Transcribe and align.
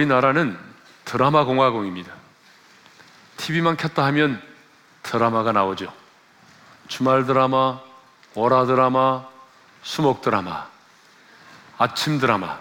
우리나라는 0.00 0.56
드라마 1.04 1.44
공화국입니다. 1.44 2.10
TV만 3.36 3.76
켰다 3.76 4.04
하면 4.06 4.40
드라마가 5.02 5.52
나오죠. 5.52 5.92
주말 6.88 7.26
드라마, 7.26 7.80
월화 8.34 8.64
드라마, 8.64 9.26
수목 9.82 10.22
드라마, 10.22 10.66
아침 11.76 12.18
드라마. 12.18 12.58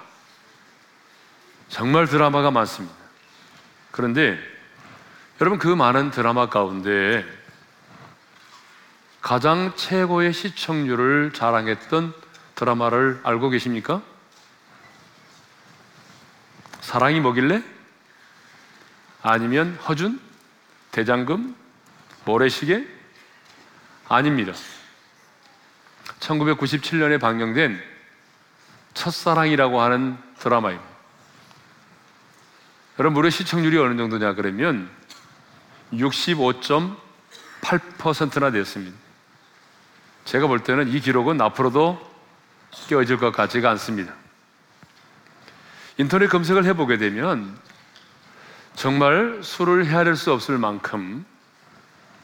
정말 1.69 2.07
드라마가 2.07 2.51
많습니다. 2.51 2.95
그런데 3.91 4.37
여러분 5.39 5.59
그 5.59 5.67
많은 5.67 6.11
드라마 6.11 6.49
가운데 6.49 7.25
가장 9.21 9.73
최고의 9.77 10.33
시청률을 10.33 11.31
자랑했던 11.33 12.13
드라마를 12.55 13.21
알고 13.23 13.49
계십니까? 13.49 14.01
사랑이 16.89 17.19
뭐길래? 17.19 17.61
아니면 19.21 19.77
허준? 19.87 20.19
대장금? 20.89 21.55
모래시계? 22.25 22.87
아닙니다. 24.07 24.53
1997년에 26.19 27.21
방영된 27.21 27.79
첫사랑이라고 28.95 29.79
하는 29.79 30.17
드라마입니다. 30.39 30.89
여러분, 32.97 33.13
무려 33.13 33.29
시청률이 33.29 33.77
어느 33.77 33.95
정도냐 33.95 34.33
그러면 34.33 34.89
65.8%나 35.93 38.49
됐습니다. 38.49 38.97
제가 40.25 40.47
볼 40.47 40.63
때는 40.63 40.87
이 40.87 40.99
기록은 40.99 41.39
앞으로도 41.39 42.01
깨어질 42.87 43.17
것 43.17 43.31
같지가 43.31 43.69
않습니다. 43.69 44.18
인터넷 45.99 46.27
검색을 46.27 46.63
해보게 46.63 46.95
되면 46.95 47.59
정말 48.73 49.41
수를 49.43 49.85
헤아릴 49.85 50.15
수 50.15 50.31
없을 50.31 50.57
만큼 50.57 51.25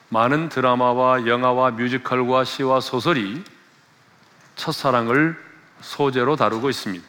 많은 0.07 0.47
드라마와 0.47 1.27
영화와 1.27 1.71
뮤지컬과 1.71 2.45
시와 2.45 2.79
소설이 2.79 3.43
첫사랑을 4.55 5.37
소재로 5.81 6.37
다루고 6.37 6.69
있습니다. 6.69 7.05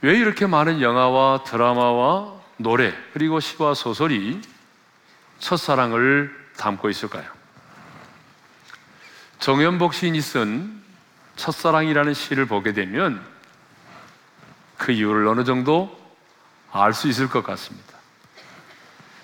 왜 0.00 0.18
이렇게 0.18 0.46
많은 0.46 0.80
영화와 0.80 1.44
드라마와 1.44 2.34
노래 2.56 2.92
그리고 3.12 3.38
시와 3.38 3.74
소설이 3.74 4.42
첫사랑을 5.38 6.36
담고 6.56 6.90
있을까요? 6.90 7.30
정연복 9.38 9.94
시인이 9.94 10.20
쓴 10.20 10.82
첫사랑이라는 11.36 12.14
시를 12.14 12.46
보게 12.46 12.72
되면 12.72 13.37
그 14.78 14.92
이유를 14.92 15.26
어느 15.26 15.44
정도 15.44 15.96
알 16.72 16.94
수 16.94 17.08
있을 17.08 17.28
것 17.28 17.42
같습니다. 17.42 17.98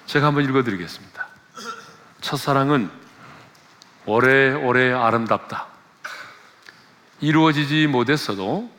제가 0.06 0.26
한번 0.26 0.44
읽어드리겠습니다. 0.44 1.26
첫사랑은 2.20 2.90
오래오래 4.06 4.92
아름답다. 4.92 5.66
이루어지지 7.20 7.86
못했어도 7.86 8.70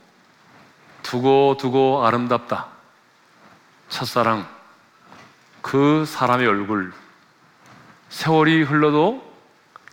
두고 1.02 1.58
두고 1.60 2.06
아름답다. 2.06 2.68
첫사랑, 3.90 4.48
그 5.62 6.06
사람의 6.06 6.48
얼굴, 6.48 6.92
세월이 8.10 8.64
흘러도 8.64 9.34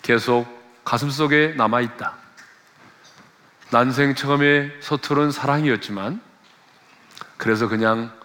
계속 0.02 0.46
가슴 0.84 1.10
속에 1.10 1.54
남아있다. 1.56 2.14
난생 3.70 4.14
처음에 4.14 4.72
서투른 4.80 5.30
사랑이었지만, 5.30 6.20
그래서 7.42 7.66
그냥 7.66 8.16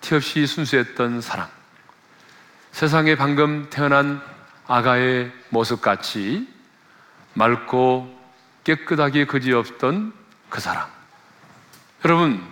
티 0.00 0.16
없이 0.16 0.48
순수했던 0.48 1.20
사랑. 1.20 1.48
세상에 2.72 3.14
방금 3.14 3.70
태어난 3.70 4.20
아가의 4.66 5.30
모습 5.50 5.80
같이 5.80 6.52
맑고 7.34 8.12
깨끗하게 8.64 9.26
그지없던 9.26 10.12
그 10.50 10.60
사랑. 10.60 10.90
여러분, 12.04 12.44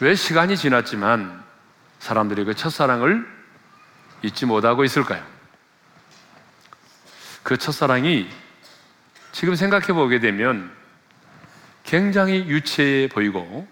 왜 0.00 0.14
시간이 0.14 0.58
지났지만 0.58 1.42
사람들이 1.98 2.44
그 2.44 2.54
첫사랑을 2.54 3.26
잊지 4.20 4.44
못하고 4.44 4.84
있을까요? 4.84 5.24
그 7.42 7.56
첫사랑이 7.56 8.28
지금 9.32 9.54
생각해 9.54 9.94
보게 9.94 10.20
되면 10.20 10.70
굉장히 11.84 12.40
유치해 12.48 13.08
보이고 13.08 13.66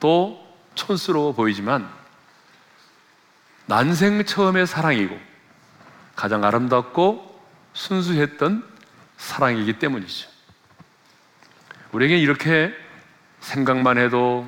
또 0.00 0.43
촌스러워 0.74 1.32
보이지만 1.32 1.88
난생 3.66 4.24
처음의 4.24 4.66
사랑이고 4.66 5.18
가장 6.14 6.44
아름답고 6.44 7.42
순수했던 7.72 8.64
사랑이기 9.16 9.78
때문이죠. 9.78 10.28
우리에게 11.92 12.18
이렇게 12.18 12.72
생각만 13.40 13.98
해도 13.98 14.46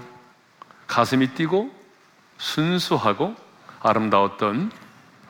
가슴이 0.87 1.35
뛰고 1.35 1.75
순수하고 2.39 3.35
아름다웠던 3.81 4.73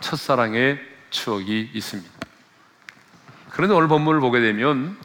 첫사랑의 0.00 0.80
추억이 1.10 1.70
있습니다. 1.72 2.10
그런데 3.50 3.74
오늘 3.74 3.88
본문을 3.88 4.20
보게 4.20 4.40
되면 4.40 4.98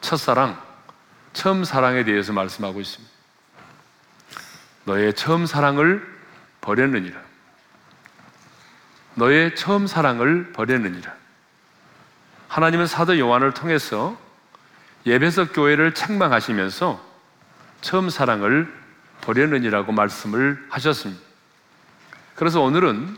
첫사랑, 0.00 0.60
처음 1.32 1.64
사랑에 1.64 2.04
대해서 2.04 2.32
말씀하고 2.32 2.80
있습니다. 2.80 3.13
너의 4.84 5.14
처음 5.14 5.46
사랑을 5.46 6.06
버렸느니라. 6.60 7.18
너의 9.14 9.54
처음 9.54 9.86
사랑을 9.86 10.52
버렸느니라. 10.52 11.12
하나님은 12.48 12.86
사도 12.86 13.18
요한을 13.18 13.54
통해서 13.54 14.16
예배석 15.06 15.52
교회를 15.52 15.94
책망하시면서 15.94 17.02
처음 17.80 18.10
사랑을 18.10 18.72
버렸느니라고 19.20 19.92
말씀을 19.92 20.64
하셨습니다. 20.70 21.22
그래서 22.34 22.60
오늘은 22.60 23.16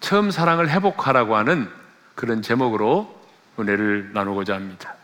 처음 0.00 0.30
사랑을 0.30 0.68
회복하라고 0.68 1.36
하는 1.36 1.70
그런 2.14 2.42
제목으로 2.42 3.22
은혜를 3.58 4.12
나누고자 4.12 4.54
합니다. 4.54 4.94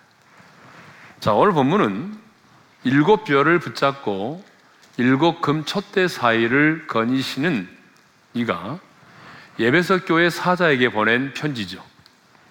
자, 1.20 1.32
오늘 1.32 1.52
본문은 1.52 2.18
일곱 2.84 3.24
별을 3.24 3.58
붙잡고 3.58 4.44
일곱 5.00 5.40
금 5.40 5.64
촛대 5.64 6.08
사이를 6.08 6.86
거니시는 6.86 7.66
이가 8.34 8.78
예배석 9.58 10.04
교회 10.06 10.28
사자에게 10.28 10.90
보낸 10.90 11.32
편지죠. 11.32 11.82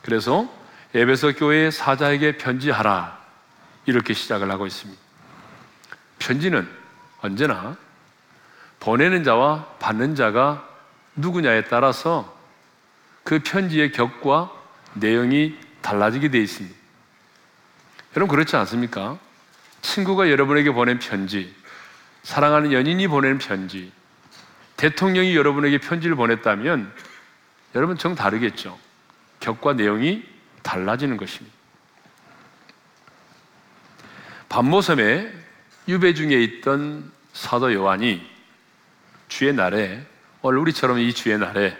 그래서 0.01 0.51
예배석 0.95 1.35
교회 1.37 1.69
사자에게 1.69 2.37
편지하라 2.37 3.19
이렇게 3.85 4.15
시작을 4.15 4.49
하고 4.49 4.65
있습니다. 4.65 4.99
편지는 6.17 6.67
언제나 7.21 7.77
보내는 8.79 9.23
자와 9.23 9.75
받는 9.77 10.15
자가 10.15 10.67
누구냐에 11.15 11.65
따라서 11.65 12.35
그 13.23 13.37
편지의 13.43 13.91
격과 13.91 14.51
내용이 14.95 15.55
달라지게 15.83 16.31
되어 16.31 16.41
있습니다. 16.41 16.75
여러분 18.15 18.35
그렇지 18.35 18.55
않습니까? 18.55 19.19
친구가 19.81 20.31
여러분에게 20.31 20.71
보낸 20.71 20.97
편지, 20.97 21.53
사랑하는 22.23 22.73
연인이 22.73 23.07
보낸 23.07 23.37
편지, 23.37 23.91
대통령이 24.77 25.35
여러분에게 25.35 25.77
편지를 25.77 26.15
보냈다면 26.15 26.93
여러분 27.75 27.97
정 27.97 28.15
다르겠죠. 28.15 28.77
격과 29.39 29.73
내용이 29.73 30.23
달라지는 30.63 31.17
것입니다. 31.17 31.55
반모섬에 34.49 35.31
유배 35.87 36.13
중에 36.13 36.41
있던 36.43 37.11
사도 37.33 37.73
요한이 37.73 38.25
주의 39.27 39.53
날에 39.53 40.03
오늘 40.41 40.59
우리처럼 40.59 40.99
이 40.99 41.13
주의 41.13 41.37
날에 41.37 41.77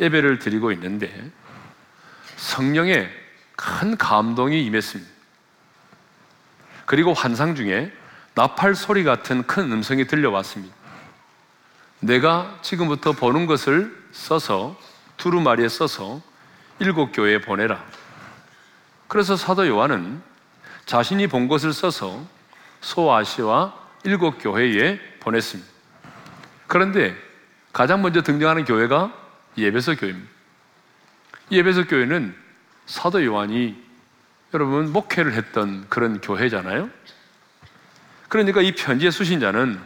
예배를 0.00 0.38
드리고 0.38 0.72
있는데 0.72 1.30
성령의 2.36 3.10
큰 3.56 3.96
감동이 3.96 4.64
임했습니다. 4.64 5.10
그리고 6.86 7.12
환상 7.12 7.54
중에 7.54 7.92
나팔 8.38 8.76
소리 8.76 9.02
같은 9.02 9.42
큰 9.48 9.72
음성이 9.72 10.06
들려왔습니다. 10.06 10.72
내가 11.98 12.56
지금부터 12.62 13.10
보는 13.10 13.46
것을 13.46 13.92
써서 14.12 14.78
두루마리에 15.16 15.68
써서 15.68 16.22
일곱 16.78 17.10
교회에 17.10 17.40
보내라. 17.40 17.84
그래서 19.08 19.34
사도 19.34 19.66
요한은 19.66 20.22
자신이 20.86 21.26
본 21.26 21.48
것을 21.48 21.72
써서 21.72 22.24
소아시와 22.80 23.74
일곱 24.04 24.38
교회에 24.40 25.00
보냈습니다. 25.18 25.68
그런데 26.68 27.16
가장 27.72 28.02
먼저 28.02 28.22
등장하는 28.22 28.64
교회가 28.66 29.12
예배서 29.56 29.96
교회입니다. 29.96 30.30
예배서 31.50 31.88
교회는 31.88 32.36
사도 32.86 33.24
요한이 33.24 33.82
여러분 34.54 34.92
목회를 34.92 35.32
했던 35.32 35.88
그런 35.88 36.20
교회잖아요. 36.20 36.88
그러니까 38.28 38.60
이 38.60 38.72
편지의 38.72 39.10
수신자는 39.10 39.80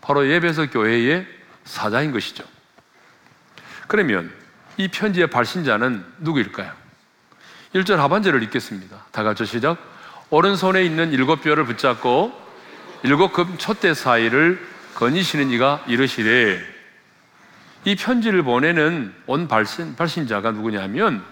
바로 0.00 0.28
예배서 0.28 0.70
교회의 0.70 1.26
사자인 1.64 2.12
것이죠. 2.12 2.44
그러면 3.86 4.32
이 4.76 4.88
편지의 4.88 5.28
발신자는 5.28 6.04
누구일까요? 6.18 6.72
1절 7.74 7.96
하반절을 7.96 8.42
읽겠습니다. 8.44 9.04
다 9.12 9.22
같이 9.22 9.46
시작. 9.46 9.78
오른손에 10.30 10.84
있는 10.84 11.12
일곱 11.12 11.42
뼈를 11.42 11.64
붙잡고 11.64 12.32
일곱 13.02 13.32
금 13.32 13.56
촛대 13.58 13.94
사이를 13.94 14.64
거니시는 14.94 15.50
이가 15.50 15.84
이르시되 15.86 16.60
이 17.84 17.96
편지를 17.96 18.42
보내는 18.42 19.14
온 19.26 19.48
발신, 19.48 19.96
발신자가 19.96 20.50
누구냐면 20.50 21.24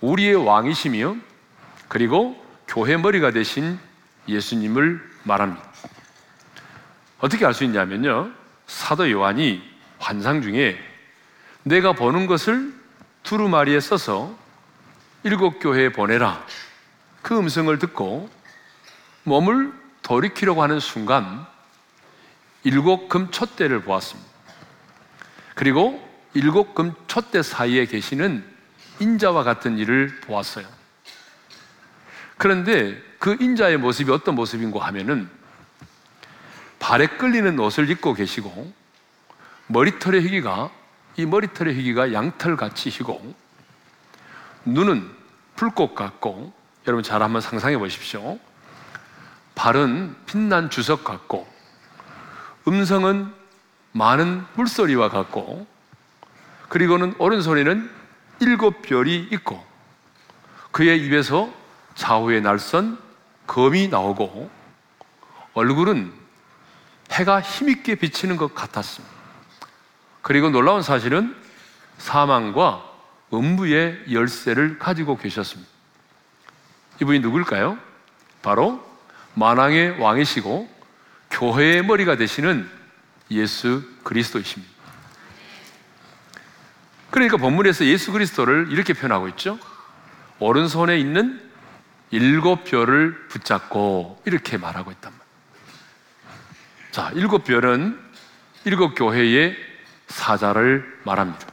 우리의 0.00 0.34
왕이시며 0.34 1.16
그리고 1.88 2.42
교회 2.66 2.96
머리가 2.96 3.30
되신 3.32 3.78
예수님을 4.28 5.09
말합니다. 5.22 5.62
어떻게 7.18 7.44
알 7.44 7.54
수 7.54 7.64
있냐면요. 7.64 8.30
사도 8.66 9.10
요한이 9.10 9.62
환상 9.98 10.42
중에 10.42 10.78
내가 11.62 11.92
보는 11.92 12.26
것을 12.26 12.72
두루마리에 13.22 13.80
써서 13.80 14.34
일곱 15.22 15.58
교회에 15.58 15.90
보내라. 15.90 16.44
그 17.22 17.36
음성을 17.38 17.78
듣고 17.78 18.30
몸을 19.24 19.72
돌이키려고 20.02 20.62
하는 20.62 20.80
순간 20.80 21.46
일곱 22.64 23.08
금 23.08 23.30
촛대를 23.30 23.82
보았습니다. 23.82 24.30
그리고 25.54 26.08
일곱 26.32 26.74
금 26.74 26.94
촛대 27.06 27.42
사이에 27.42 27.84
계시는 27.86 28.44
인자와 29.00 29.42
같은 29.42 29.78
일을 29.78 30.20
보았어요. 30.20 30.66
그런데 32.40 32.98
그 33.18 33.36
인자의 33.38 33.76
모습이 33.76 34.10
어떤 34.10 34.34
모습인고 34.34 34.80
하면은 34.80 35.28
발에 36.78 37.06
끌리는 37.06 37.58
옷을 37.58 37.90
입고 37.90 38.14
계시고 38.14 38.72
머리털의 39.66 40.22
희기가 40.22 40.70
이 41.18 41.26
머리털의 41.26 41.74
희기가 41.74 42.14
양털같이 42.14 42.88
희고 42.88 43.34
눈은 44.64 45.06
불꽃 45.54 45.94
같고 45.94 46.54
여러분 46.86 47.02
잘 47.02 47.22
한번 47.22 47.42
상상해 47.42 47.76
보십시오. 47.76 48.38
발은 49.54 50.16
빛난 50.24 50.70
주석 50.70 51.04
같고 51.04 51.46
음성은 52.66 53.34
많은 53.92 54.46
물소리와 54.54 55.10
같고 55.10 55.66
그리고는 56.70 57.14
오른손에는 57.18 57.90
일곱 58.40 58.80
별이 58.80 59.28
있고 59.30 59.62
그의 60.70 61.04
입에서 61.04 61.59
좌우에 62.00 62.40
날선 62.40 62.98
검이 63.46 63.88
나오고 63.88 64.50
얼굴은 65.52 66.10
해가 67.12 67.42
힘있게 67.42 67.96
비치는 67.96 68.38
것 68.38 68.54
같았습니다. 68.54 69.14
그리고 70.22 70.48
놀라운 70.48 70.80
사실은 70.80 71.36
사망과 71.98 72.90
음부의 73.34 74.04
열쇠를 74.10 74.78
가지고 74.78 75.18
계셨습니다. 75.18 75.70
이분이 77.02 77.20
누굴까요? 77.20 77.78
바로 78.40 78.82
만왕의 79.34 80.00
왕이시고 80.00 80.70
교회의 81.30 81.84
머리가 81.84 82.16
되시는 82.16 82.66
예수 83.30 83.84
그리스도이십니다. 84.04 84.72
그러니까 87.10 87.36
본문에서 87.36 87.84
예수 87.84 88.10
그리스도를 88.10 88.68
이렇게 88.70 88.94
표현하고 88.94 89.28
있죠. 89.28 89.58
오른손에 90.38 90.98
있는 90.98 91.49
일곱 92.10 92.64
별을 92.64 93.28
붙잡고 93.28 94.22
이렇게 94.24 94.58
말하고 94.58 94.90
있단 94.90 95.12
말이에요. 95.12 95.30
자, 96.90 97.10
일곱 97.14 97.44
별은 97.44 97.98
일곱 98.64 98.94
교회의 98.94 99.56
사자를 100.08 100.98
말합니다. 101.04 101.46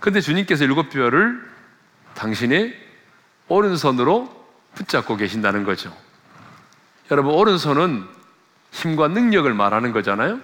근데 0.00 0.20
주님께서 0.20 0.64
일곱 0.64 0.90
별을 0.90 1.42
당신의 2.14 2.76
오른손으로 3.48 4.46
붙잡고 4.74 5.16
계신다는 5.16 5.64
거죠. 5.64 5.96
여러분, 7.10 7.34
오른손은 7.34 8.04
힘과 8.72 9.08
능력을 9.08 9.52
말하는 9.54 9.92
거잖아요. 9.92 10.40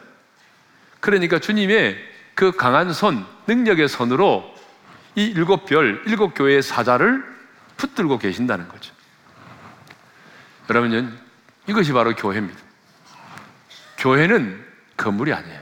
그러니까 1.01 1.39
주님의 1.39 1.99
그 2.35 2.53
강한 2.53 2.93
손, 2.93 3.27
능력의 3.47 3.89
손으로 3.89 4.55
이 5.17 5.25
일곱 5.25 5.67
별, 5.67 6.03
일곱 6.07 6.35
교회의 6.35 6.63
사자를 6.63 7.32
붙들고 7.83 8.19
계신다는 8.19 8.69
거죠. 8.69 8.95
여러분, 10.71 11.19
이것이 11.69 11.93
바로 11.93 12.15
교회입니다. 12.15 12.61
교회는 13.99 14.65
건물이 14.97 15.33
아니에요. 15.33 15.61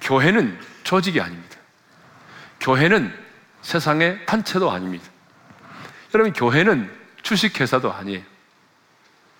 교회는 0.00 0.58
조직이 0.82 1.20
아닙니다. 1.20 1.56
교회는 2.60 3.14
세상의 3.62 4.26
단체도 4.26 4.70
아닙니다. 4.70 5.04
여러분, 6.14 6.32
교회는 6.32 6.92
주식회사도 7.22 7.92
아니에요. 7.92 8.22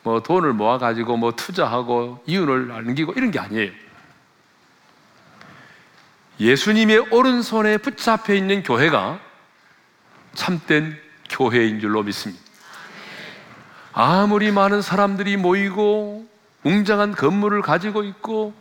뭐 0.04 0.22
돈을 0.22 0.52
모아가지고 0.52 1.16
뭐 1.16 1.32
투자하고 1.32 2.22
이윤을 2.26 2.68
남기고 2.68 3.14
이런 3.14 3.32
게 3.32 3.40
아니에요. 3.40 3.72
예수님의 6.38 7.08
오른손에 7.10 7.78
붙잡혀 7.78 8.34
있는 8.34 8.62
교회가 8.62 9.18
참된 10.34 11.07
교회인 11.28 11.80
줄로 11.80 12.02
믿습니다. 12.02 12.42
아무리 13.92 14.50
많은 14.52 14.82
사람들이 14.82 15.36
모이고 15.36 16.28
웅장한 16.64 17.12
건물을 17.14 17.62
가지고 17.62 18.04
있고 18.04 18.54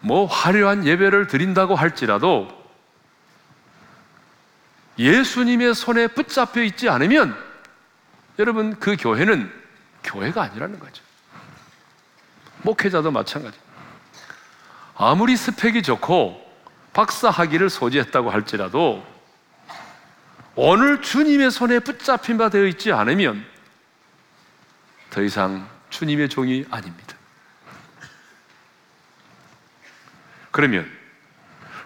뭐 0.00 0.26
화려한 0.26 0.86
예배를 0.86 1.28
드린다고 1.28 1.74
할지라도 1.74 2.48
예수님의 4.98 5.74
손에 5.74 6.08
붙잡혀 6.08 6.62
있지 6.62 6.88
않으면 6.88 7.36
여러분 8.38 8.78
그 8.78 8.96
교회는 8.98 9.50
교회가 10.02 10.42
아니라는 10.42 10.78
거죠. 10.78 11.02
목회자도 12.62 13.10
마찬가지. 13.10 13.58
아무리 14.96 15.36
스펙이 15.36 15.82
좋고 15.82 16.40
박사 16.92 17.30
학위를 17.30 17.70
소지했다고 17.70 18.30
할지라도 18.30 19.04
오늘 20.56 21.02
주님의 21.02 21.50
손에 21.50 21.80
붙잡힌 21.80 22.38
바 22.38 22.48
되어 22.48 22.66
있지 22.66 22.92
않으면 22.92 23.44
더 25.10 25.22
이상 25.22 25.68
주님의 25.90 26.28
종이 26.28 26.64
아닙니다. 26.70 27.16
그러면 30.50 30.88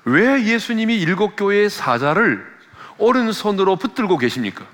왜 0.05 0.45
예수님이 0.45 0.99
일곱 0.99 1.37
교회의 1.37 1.71
사자를 1.71 2.47
오른손으로 2.99 3.77
붙들고 3.77 4.19
계십니까? 4.19 4.67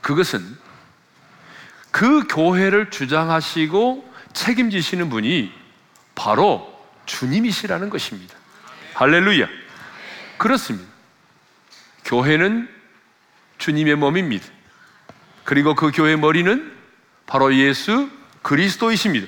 그것은 0.00 0.40
그 1.90 2.26
교회를 2.28 2.90
주장하시고 2.90 4.14
책임지시는 4.32 5.10
분이 5.10 5.52
바로 6.14 6.74
주님이시라는 7.06 7.90
것입니다. 7.90 8.34
할렐루야. 8.94 9.48
그렇습니다. 10.36 10.90
교회는 12.04 12.77
주님의 13.58 13.96
몸입니다. 13.96 14.46
그리고 15.44 15.74
그 15.74 15.90
교회 15.92 16.16
머리는 16.16 16.72
바로 17.26 17.54
예수 17.54 18.10
그리스도이십니다. 18.42 19.26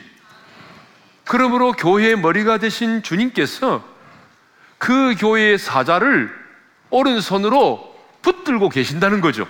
그러므로 1.25 1.72
교회의 1.72 2.16
머리가 2.16 2.58
되신 2.58 3.02
주님께서 3.02 3.84
그 4.78 5.14
교회의 5.18 5.58
사자를 5.58 6.34
오른손으로 6.90 7.96
붙들고 8.22 8.68
계신다는 8.68 9.20
거죠. 9.20 9.46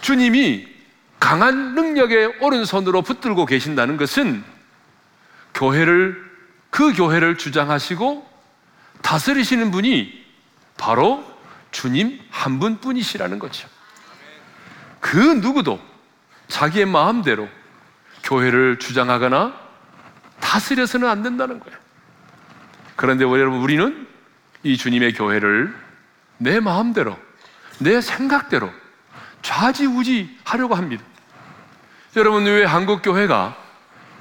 주님이 0.00 0.68
강한 1.18 1.74
능력의 1.74 2.34
오른손으로 2.40 3.02
붙들고 3.02 3.46
계신다는 3.46 3.96
것은 3.96 4.44
교회를, 5.54 6.30
그 6.70 6.92
교회를 6.94 7.38
주장하시고 7.38 8.28
다스리시는 9.02 9.70
분이 9.70 10.24
바로 10.76 11.31
주님 11.72 12.20
한 12.30 12.60
분뿐이시라는 12.60 13.38
거죠. 13.38 13.68
그 15.00 15.18
누구도 15.18 15.80
자기의 16.46 16.86
마음대로 16.86 17.48
교회를 18.22 18.78
주장하거나 18.78 19.60
다스려서는 20.38 21.08
안 21.08 21.22
된다는 21.22 21.58
거예요. 21.58 21.76
그런데 22.94 23.24
여러분, 23.24 23.60
우리는 23.60 24.06
이 24.62 24.76
주님의 24.76 25.14
교회를 25.14 25.74
내 26.38 26.60
마음대로, 26.60 27.18
내 27.78 28.00
생각대로 28.00 28.70
좌지우지 29.40 30.38
하려고 30.44 30.74
합니다. 30.74 31.02
여러분, 32.16 32.44
왜 32.44 32.64
한국 32.64 33.02
교회가 33.02 33.56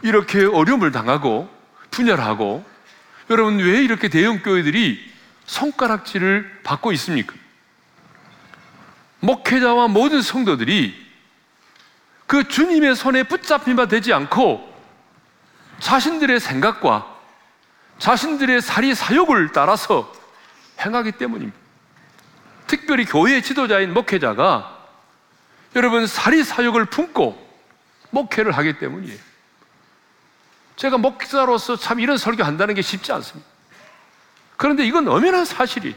이렇게 0.02 0.46
어려움을 0.46 0.92
당하고 0.92 1.50
분열하고 1.92 2.66
여러분, 3.30 3.60
왜 3.60 3.84
이렇게 3.84 4.08
대형 4.08 4.42
교회들이 4.42 5.12
손가락질을 5.46 6.62
받고 6.64 6.92
있습니까? 6.94 7.41
목회자와 9.22 9.88
모든 9.88 10.22
성도들이 10.22 10.94
그 12.28 12.48
주님의 12.48 12.96
손에 12.96 13.24
붙잡힌 13.24 13.76
바 13.76 13.88
되지 13.88 14.14
않고 14.14 14.70
자신들의 15.80 16.40
생각과 16.40 17.08
자신들의 18.00 18.62
사리 18.62 18.96
사욕을 18.96 19.52
따라서 19.52 20.12
행하기 20.80 21.14
때문입니다. 21.14 21.58
특별히 22.68 23.06
교회 23.06 23.42
지도자인 23.42 23.94
목회자가 23.94 24.80
여러분 25.76 26.08
사리 26.08 26.44
사욕을 26.44 26.86
품고 26.86 27.50
목회를 28.10 28.52
하기 28.54 28.80
때문이에요. 28.80 29.20
제가 30.76 30.98
목사로서 30.98 31.76
참 31.76 32.00
이런 32.00 32.18
설교 32.18 32.44
한다는 32.44 32.74
게 32.74 32.82
쉽지 32.82 33.12
않습니다. 33.12 33.48
그런데 34.58 34.86
이건 34.86 35.08
엄연한 35.08 35.46
사실이. 35.46 35.96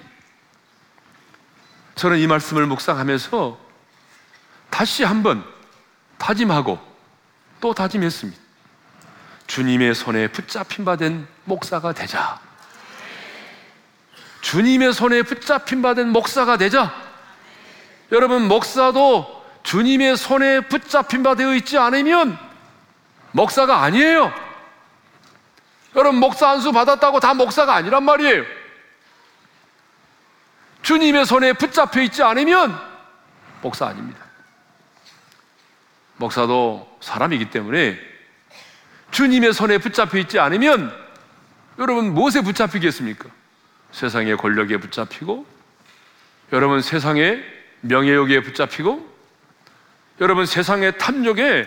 저는 1.94 2.18
이 2.18 2.26
말씀을 2.26 2.66
묵상하면서 2.66 3.58
다시 4.70 5.04
한번 5.04 5.44
다짐하고 6.18 6.78
또 7.60 7.72
다짐했습니다. 7.74 8.40
주님의 9.46 9.94
손에 9.94 10.28
붙잡힌 10.28 10.84
바 10.84 10.96
된 10.96 11.26
목사가 11.44 11.92
되자. 11.92 12.40
주님의 14.40 14.92
손에 14.92 15.22
붙잡힌 15.22 15.82
바 15.82 15.94
된 15.94 16.10
목사가 16.10 16.56
되자. 16.56 16.92
여러분, 18.12 18.48
목사도 18.48 19.44
주님의 19.62 20.16
손에 20.16 20.60
붙잡힌 20.62 21.22
바 21.22 21.34
되어 21.34 21.54
있지 21.54 21.78
않으면 21.78 22.38
목사가 23.32 23.82
아니에요. 23.82 24.32
여러분, 25.96 26.20
목사 26.20 26.50
한 26.50 26.60
수 26.60 26.72
받았다고 26.72 27.20
다 27.20 27.34
목사가 27.34 27.74
아니란 27.74 28.02
말이에요. 28.04 28.44
주님의 30.84 31.24
손에 31.24 31.54
붙잡혀 31.54 32.02
있지 32.02 32.22
않으면 32.22 32.78
목사 33.62 33.86
아닙니다. 33.86 34.20
목사도 36.16 36.98
사람이기 37.00 37.50
때문에 37.50 37.98
주님의 39.10 39.54
손에 39.54 39.78
붙잡혀 39.78 40.18
있지 40.18 40.38
않으면 40.38 40.94
여러분 41.78 42.12
무엇에 42.12 42.42
붙잡히겠습니까? 42.42 43.30
세상의 43.92 44.36
권력에 44.36 44.76
붙잡히고 44.76 45.46
여러분 46.52 46.82
세상의 46.82 47.42
명예욕에 47.80 48.42
붙잡히고 48.42 49.14
여러분 50.20 50.44
세상의 50.44 50.98
탐욕에 50.98 51.66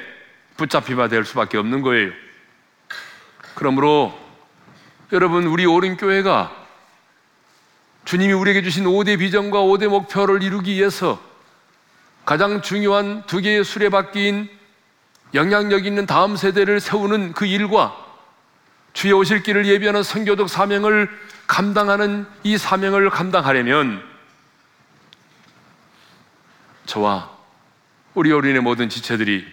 붙잡히마 0.57 1.07
될 1.07 1.25
수밖에 1.25 1.57
없는 1.57 1.81
거예요. 1.81 2.11
그러므로 3.55 4.17
여러분 5.11 5.47
우리 5.47 5.65
오른 5.65 5.97
교회가 5.97 6.66
주님이 8.07 8.31
우리에게 8.31 8.61
주신 8.61 8.85
5대 8.85 9.19
비전과 9.19 9.59
5대 9.59 9.89
목표를 9.89 10.41
이루기 10.41 10.75
위해서 10.75 11.21
가장 12.23 12.61
중요한 12.61 13.25
두 13.27 13.41
개의 13.41 13.65
수레바퀴인 13.65 14.49
영향력 15.33 15.85
있는 15.85 16.05
다음 16.05 16.37
세대를 16.37 16.79
세우는 16.79 17.33
그 17.33 17.45
일과 17.45 17.93
주의 18.93 19.11
오실 19.11 19.43
길을 19.43 19.65
예비하는 19.65 20.03
선교적 20.03 20.47
사명을 20.47 21.09
감당하는 21.47 22.25
이 22.43 22.57
사명을 22.57 23.09
감당하려면 23.09 24.01
저와 26.85 27.29
우리 28.13 28.31
어린의 28.31 28.61
모든 28.61 28.87
지체들이 28.87 29.45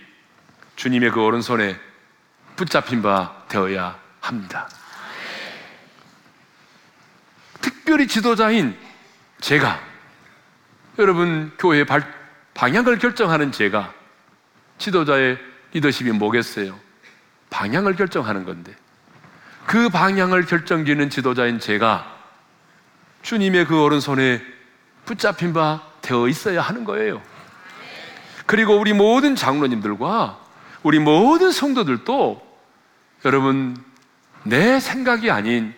주님의 0.77 1.11
그 1.11 1.21
오른손에 1.21 1.77
붙잡힌 2.55 3.03
바 3.03 3.35
되어야 3.49 3.99
합니다. 4.21 4.69
특별히 7.64 8.06
지도자인 8.06 8.76
제가 9.40 9.80
여러분 10.99 11.50
교회 11.59 11.85
발, 11.85 12.02
방향을 12.52 12.99
결정하는 12.99 13.52
제가 13.52 13.90
지도자의 14.76 15.38
리더십이 15.73 16.11
뭐겠어요? 16.12 16.78
방향을 17.49 17.97
결정하는 17.97 18.44
건데 18.44 18.76
그 19.64 19.88
방향을 19.88 20.44
결정짓는 20.44 21.09
지도자인 21.09 21.59
제가 21.59 22.14
주님의 23.23 23.64
그 23.64 23.83
오른손에 23.83 24.42
붙잡힌 25.06 25.54
바 25.54 25.80
되어 26.02 26.28
있어야 26.28 26.61
하는 26.61 26.85
거예요. 26.85 27.23
그리고 28.44 28.78
우리 28.78 28.92
모든 28.92 29.37
장로님들과 29.37 30.38
우리 30.83 30.99
모든 30.99 31.50
성도들도 31.50 32.59
여러분 33.25 33.83
내 34.42 34.78
생각이 34.80 35.30
아닌 35.30 35.75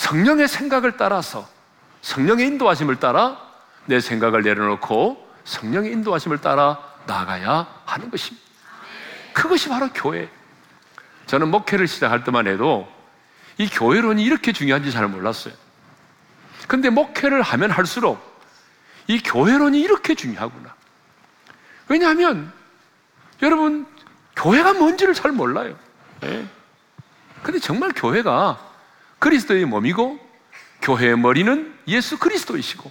성령의 0.00 0.48
생각을 0.48 0.96
따라서 0.96 1.46
성령의 2.00 2.46
인도하심을 2.46 2.96
따라 2.96 3.38
내 3.84 4.00
생각을 4.00 4.42
내려놓고 4.42 5.28
성령의 5.44 5.92
인도하심을 5.92 6.40
따라 6.40 6.78
나가야 7.06 7.66
하는 7.84 8.10
것입니다. 8.10 8.46
그것이 9.34 9.68
바로 9.68 9.90
교회. 9.92 10.30
저는 11.26 11.50
목회를 11.50 11.86
시작할 11.86 12.24
때만 12.24 12.46
해도 12.46 12.90
이 13.58 13.68
교회론이 13.68 14.24
이렇게 14.24 14.52
중요한지 14.52 14.90
잘 14.90 15.06
몰랐어요. 15.06 15.52
근데 16.66 16.88
목회를 16.88 17.42
하면 17.42 17.70
할수록 17.70 18.18
이 19.06 19.20
교회론이 19.22 19.78
이렇게 19.82 20.14
중요하구나. 20.14 20.74
왜냐하면 21.88 22.50
여러분 23.42 23.86
교회가 24.34 24.72
뭔지를 24.72 25.12
잘 25.12 25.30
몰라요. 25.30 25.76
네. 26.20 26.48
근데 27.42 27.58
정말 27.58 27.92
교회가 27.94 28.69
그리스도의 29.20 29.66
몸이고 29.66 30.18
교회의 30.82 31.16
머리는 31.16 31.72
예수 31.86 32.18
그리스도이시고 32.18 32.90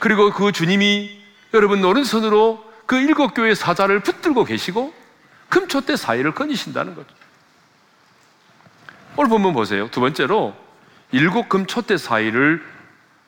그리고 0.00 0.32
그 0.32 0.50
주님이 0.50 1.22
여러분 1.52 1.84
오른손으로 1.84 2.72
그 2.86 2.96
일곱 2.96 3.34
교회 3.34 3.54
사자를 3.54 4.00
붙들고 4.00 4.44
계시고 4.44 4.92
금초대 5.48 5.96
사이를 5.96 6.34
거니신다는 6.34 6.94
거죠. 6.96 7.14
오늘 9.16 9.30
본문 9.30 9.52
보세요. 9.52 9.88
두 9.90 10.00
번째로 10.00 10.56
일곱 11.12 11.48
금초대 11.48 11.96
사이를 11.96 12.64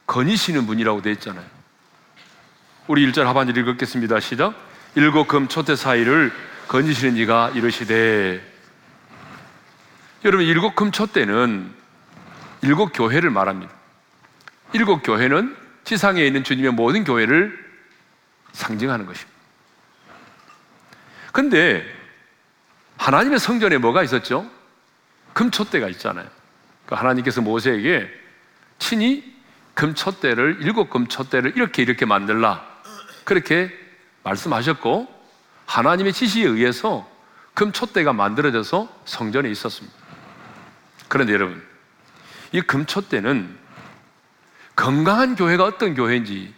거니시는 0.07 0.67
분이라고 0.67 1.03
되어 1.03 1.13
있잖아요. 1.13 1.47
우리 2.89 3.11
1절 3.11 3.25
하반절 3.25 3.57
읽겠습니다. 3.57 4.21
시작. 4.21 4.55
일곱 4.97 5.29
금초대 5.29 5.77
사이를 5.77 6.33
거니시는 6.69 7.17
이가 7.17 7.51
이르시되 7.55 8.43
여러분 10.25 10.47
일곱 10.47 10.75
금초대는 10.75 11.76
일곱 12.63 12.93
교회를 12.93 13.31
말합니다. 13.31 13.73
일곱 14.73 15.03
교회는 15.03 15.57
지상에 15.85 16.25
있는 16.25 16.45
주님의 16.45 16.73
모든 16.73 17.05
교회를 17.05 17.65
상징하는 18.53 19.07
것입니다. 19.07 19.37
근데 21.33 21.85
하나님의 22.97 23.39
성전에 23.39 23.79
뭐가 23.79 24.03
있었죠? 24.03 24.51
금초대가 25.35 25.89
있잖아요. 25.91 26.27
그러니까 26.87 27.05
하나님께서 27.05 27.43
모세에게 27.43 28.09
친히 28.79 29.37
금초대를 29.75 30.59
일곱 30.63 30.89
금초대를 30.89 31.53
이렇게 31.57 31.83
이렇게 31.83 32.07
만들라 32.07 32.67
그렇게 33.25 33.71
말씀하셨고 34.23 35.15
하나님의 35.67 36.13
지시에 36.13 36.47
의해서 36.47 37.09
금초대가 37.55 38.13
만들어져서 38.13 38.89
성전에 39.05 39.51
있었습니다. 39.51 39.95
그런데 41.09 41.33
여러분 41.33 41.63
이 42.57 42.63
금초대는 42.63 43.55
건강한 44.77 45.37
교회가 45.37 45.63
어떤 45.65 45.95
교회인지 45.95 46.55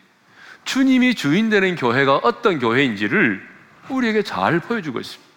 주님이 0.65 1.17
주인 1.17 1.51
되는 1.51 1.75
교회가 1.75 2.19
어떤 2.19 2.61
교회인지를 2.61 3.45
우리에게 3.89 4.23
잘 4.23 4.61
보여주고 4.61 5.01
있습니다. 5.01 5.29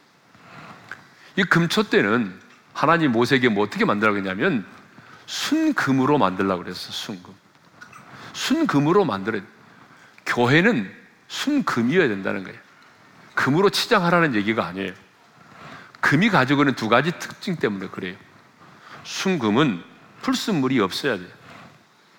이 1.38 1.44
금초대는 1.46 2.40
하나님 2.74 3.12
모세에게 3.12 3.50
뭐 3.50 3.64
어떻게 3.64 3.86
만들라고 3.86 4.18
했냐면 4.18 4.64
순금으로 5.26 6.20
만들라고 6.20 6.62
그랬어, 6.62 6.92
순금. 6.92 7.34
순금으로 8.34 9.04
만들어 9.04 9.40
교회는 10.28 10.94
순금이어야 11.28 12.08
된다는 12.08 12.44
거예요. 12.44 12.60
금으로 13.34 13.72
치장하라는 13.72 14.36
얘기가 14.36 14.68
아니에요. 14.68 14.94
금이 16.02 16.30
가지고 16.30 16.62
있는 16.62 16.76
두 16.76 16.88
가지 16.88 17.12
특징 17.18 17.56
때문에 17.56 17.88
그래요. 17.88 18.16
순금은 19.04 19.90
불순물이 20.22 20.80
없어야 20.80 21.18
돼요. 21.18 21.28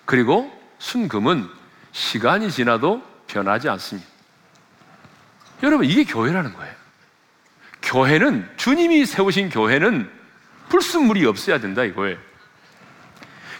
그리고 0.05 0.51
순금은 0.79 1.49
시간이 1.91 2.51
지나도 2.51 3.01
변하지 3.27 3.69
않습니다. 3.69 4.07
여러분, 5.61 5.85
이게 5.85 6.03
교회라는 6.03 6.53
거예요. 6.53 6.73
교회는, 7.81 8.49
주님이 8.57 9.05
세우신 9.05 9.49
교회는 9.49 10.09
불순물이 10.69 11.25
없어야 11.25 11.59
된다 11.59 11.83
이거예요. 11.83 12.17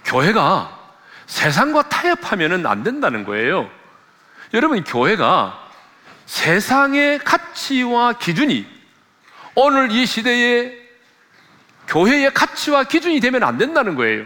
교회가 0.05 0.79
세상과 1.27 1.89
타협하면 1.89 2.65
안 2.65 2.83
된다는 2.83 3.23
거예요. 3.23 3.69
여러분, 4.53 4.83
교회가 4.83 5.59
세상의 6.25 7.19
가치와 7.19 8.13
기준이 8.13 8.67
오늘 9.55 9.91
이 9.91 10.05
시대의 10.05 10.82
교회의 11.87 12.33
가치와 12.33 12.85
기준이 12.85 13.19
되면 13.19 13.43
안 13.43 13.57
된다는 13.57 13.95
거예요. 13.95 14.25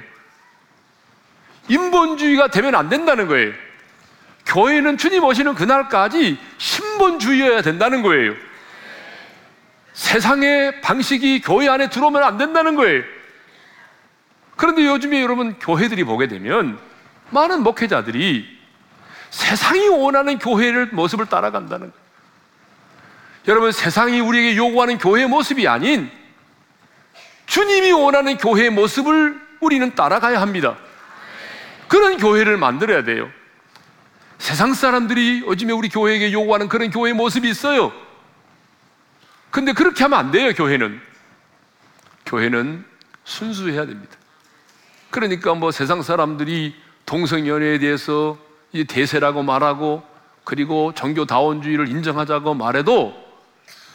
인본주의가 1.68 2.48
되면 2.48 2.76
안 2.76 2.90
된다는 2.90 3.28
거예요. 3.28 3.54
교회는 4.46 4.98
주님 4.98 5.24
오시는 5.24 5.56
그날까지 5.56 6.38
신본주의여야 6.58 7.62
된다는 7.62 8.02
거예요. 8.02 8.34
세상의 9.94 10.82
방식이 10.82 11.42
교회 11.42 11.68
안에 11.68 11.90
들어오면 11.90 12.24
안 12.24 12.38
된다는 12.38 12.76
거예요. 12.76 13.04
그런데 14.56 14.86
요즘에 14.86 15.22
여러분 15.22 15.58
교회들이 15.60 16.04
보게 16.04 16.28
되면 16.28 16.80
많은 17.30 17.64
목회자들이 17.64 18.58
세상이 19.30 19.88
원하는 19.90 20.40
교회를 20.40 20.88
모습을 20.88 21.26
따라간다는 21.26 21.92
거예요. 21.92 22.08
여러분 23.48 23.72
세상이 23.72 24.20
우리에게 24.20 24.58
요구하는 24.58 24.98
교회의 24.98 25.28
모습이 25.28 25.68
아닌 25.68 26.10
주님이 27.58 27.92
원하는 27.92 28.38
교회의 28.38 28.70
모습을 28.70 29.42
우리는 29.62 29.96
따라가야 29.96 30.40
합니다. 30.40 30.78
그런 31.88 32.18
교회를 32.18 32.56
만들어야 32.56 33.04
돼요. 33.04 33.28
세상 34.38 34.76
사람들이 34.76 35.42
요즘에 35.48 35.74
우리 35.74 35.90
교회에게 35.90 36.32
요구하는 36.34 36.70
그런 36.70 36.92
교회의 36.92 37.16
모습이 37.16 37.50
있어요. 37.50 37.92
근데 39.50 39.74
그렇게 39.74 40.04
하면 40.04 40.20
안 40.20 40.30
돼요, 40.30 40.54
교회는. 40.54 41.02
교회는 42.28 42.86
순수해야 43.24 43.88
됩니다. 43.88 44.16
그러니까 45.10 45.56
뭐 45.56 45.72
세상 45.72 46.04
사람들이 46.04 46.76
동성연애에 47.08 47.80
대해서 47.80 48.38
대세라고 48.88 49.42
말하고 49.42 50.04
그리고 50.44 50.94
종교다원주의를 50.94 51.88
인정하자고 51.88 52.54
말해도 52.54 53.16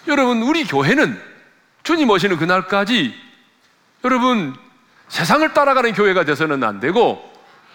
여러분, 0.09 0.42
우리 0.42 0.64
교회는 0.64 1.16
주님 1.85 2.11
오시는 2.11 2.38
그날까지 2.38 3.31
여러분, 4.04 4.56
세상을 5.09 5.52
따라가는 5.52 5.92
교회가 5.92 6.25
돼서는 6.25 6.64
안 6.64 6.80
되고 6.80 7.30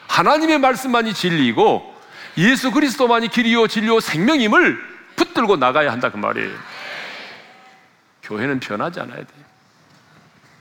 하나님의 0.07 0.59
말씀만이 0.59 1.13
진리이고 1.13 1.95
예수 2.37 2.71
그리스도만이 2.71 3.29
길이요 3.29 3.67
진리요 3.67 3.99
생명임을 3.99 4.97
붙들고 5.15 5.57
나가야 5.57 5.91
한다 5.91 6.11
그 6.11 6.17
말이에요. 6.17 6.57
교회는 8.23 8.59
변하지 8.59 8.99
않아야 8.99 9.17
돼요. 9.17 9.47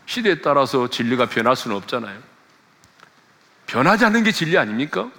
시대에 0.07 0.41
따라서 0.41 0.89
진리가 0.89 1.27
변할 1.27 1.57
수는 1.57 1.77
없잖아요. 1.77 2.19
변하지 3.67 4.05
않는 4.05 4.23
게 4.23 4.31
진리 4.31 4.57
아닙니까? 4.57 5.11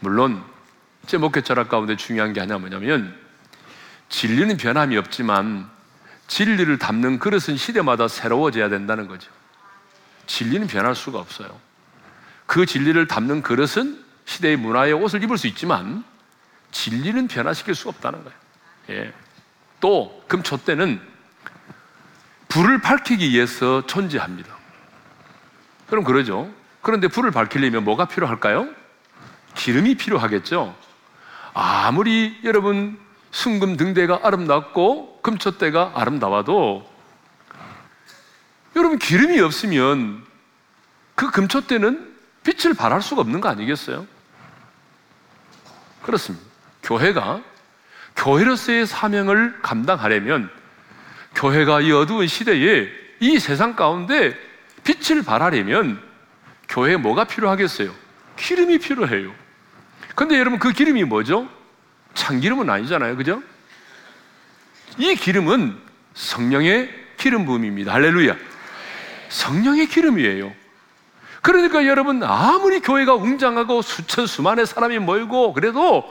물론 0.00 0.42
제 1.06 1.16
목회 1.16 1.40
철학 1.40 1.68
가운데 1.68 1.96
중요한 1.96 2.32
게 2.32 2.40
하나 2.40 2.58
뭐냐면 2.58 3.16
진리는 4.08 4.56
변함이 4.56 4.96
없지만 4.96 5.70
진리를 6.26 6.78
담는 6.78 7.18
그릇은 7.18 7.56
시대마다 7.56 8.08
새로워져야 8.08 8.68
된다는 8.68 9.08
거죠. 9.08 9.30
진리는 10.26 10.66
변할 10.66 10.94
수가 10.94 11.18
없어요. 11.18 11.48
그 12.46 12.66
진리를 12.66 13.06
담는 13.06 13.42
그릇은 13.42 14.02
시대의 14.24 14.56
문화의 14.56 14.92
옷을 14.94 15.22
입을 15.22 15.38
수 15.38 15.46
있지만 15.46 16.04
진리는 16.70 17.28
변화시킬 17.28 17.74
수 17.74 17.88
없다는 17.88 18.24
거예요. 18.24 18.38
예. 18.90 19.12
또 19.80 20.24
금초 20.28 20.64
때는 20.64 21.00
불을 22.48 22.80
밝히기 22.80 23.30
위해서 23.30 23.86
존재합니다. 23.86 24.54
그럼 25.88 26.04
그러죠. 26.04 26.52
그런데 26.82 27.08
불을 27.08 27.30
밝히려면 27.30 27.84
뭐가 27.84 28.06
필요할까요? 28.06 28.68
기름이 29.54 29.96
필요하겠죠. 29.96 30.76
아무리 31.52 32.38
여러분 32.44 32.98
순금 33.34 33.76
등대가 33.76 34.20
아름답고 34.22 35.18
금초대가 35.20 35.90
아름다워도 35.96 36.88
여러분 38.76 38.96
기름이 38.96 39.40
없으면 39.40 40.24
그 41.16 41.32
금초대는 41.32 42.14
빛을 42.44 42.74
발할 42.74 43.02
수가 43.02 43.22
없는 43.22 43.40
거 43.40 43.48
아니겠어요? 43.48 44.06
그렇습니다. 46.02 46.46
교회가 46.84 47.42
교회로서의 48.14 48.86
사명을 48.86 49.62
감당하려면 49.62 50.48
교회가 51.34 51.80
이 51.80 51.90
어두운 51.90 52.28
시대에 52.28 52.88
이 53.18 53.40
세상 53.40 53.74
가운데 53.74 54.38
빛을 54.84 55.24
발하려면 55.24 56.00
교회에 56.68 56.96
뭐가 56.96 57.24
필요하겠어요? 57.24 57.92
기름이 58.36 58.78
필요해요. 58.78 59.34
근데 60.14 60.38
여러분 60.38 60.60
그 60.60 60.70
기름이 60.70 61.02
뭐죠? 61.02 61.48
참기름은 62.14 62.70
아니잖아요. 62.70 63.16
그죠? 63.16 63.42
이 64.98 65.14
기름은 65.14 65.76
성령의 66.14 66.90
기름 67.16 67.44
부음입니다. 67.44 67.92
할렐루야. 67.92 68.36
성령의 69.28 69.86
기름이에요. 69.88 70.52
그러니까 71.42 71.86
여러분 71.86 72.22
아무리 72.22 72.80
교회가 72.80 73.14
웅장하고 73.14 73.82
수천 73.82 74.26
수만의 74.26 74.66
사람이 74.66 74.98
모이고 75.00 75.52
그래도 75.52 76.04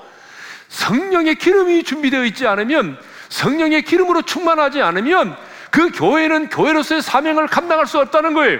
성령의 0.67 1.35
기름이 1.35 1.83
준비되어 1.83 2.25
있지 2.25 2.45
않으면 2.45 2.99
성령의 3.29 3.83
기름으로 3.83 4.21
충만하지 4.23 4.81
않으면 4.81 5.35
그 5.71 5.89
교회는 5.89 6.49
교회로서의 6.49 7.01
사명을 7.01 7.47
감당할 7.47 7.87
수 7.87 7.99
없다는 7.99 8.33
거예요. 8.35 8.59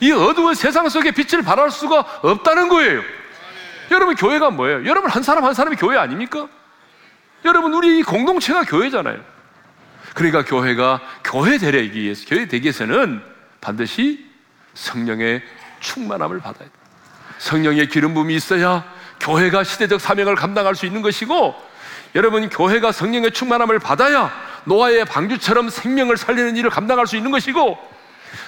이 0.00 0.10
어두운 0.10 0.54
세상 0.54 0.88
속에 0.88 1.12
빛을 1.12 1.42
발할 1.42 1.70
수가 1.70 2.00
없다는 2.22 2.68
거예요. 2.68 3.02
여러분 3.94 4.14
교회가 4.14 4.50
뭐예요? 4.50 4.86
여러분 4.86 5.10
한 5.10 5.22
사람 5.22 5.44
한 5.44 5.54
사람이 5.54 5.76
교회 5.76 5.96
아닙니까? 5.96 6.48
여러분 7.44 7.72
우리 7.74 8.02
공동체가 8.02 8.64
교회잖아요. 8.64 9.18
그러니까 10.14 10.44
교회가 10.44 11.00
교회 11.22 11.58
되기 11.58 12.00
위해서 12.00 12.24
교회 12.28 12.46
되기 12.46 12.64
위해서는 12.64 13.22
반드시 13.60 14.30
성령의 14.74 15.42
충만함을 15.80 16.40
받아야 16.40 16.68
돼. 16.68 16.74
성령의 17.38 17.88
기름 17.88 18.14
부음이 18.14 18.34
있어야 18.34 18.84
교회가 19.20 19.64
시대적 19.64 20.00
사명을 20.00 20.34
감당할 20.34 20.74
수 20.74 20.86
있는 20.86 21.02
것이고 21.02 21.54
여러분 22.14 22.48
교회가 22.48 22.92
성령의 22.92 23.32
충만함을 23.32 23.78
받아야 23.78 24.30
노아의 24.64 25.04
방주처럼 25.04 25.68
생명을 25.68 26.16
살리는 26.16 26.56
일을 26.56 26.70
감당할 26.70 27.06
수 27.06 27.16
있는 27.16 27.30
것이고 27.30 27.78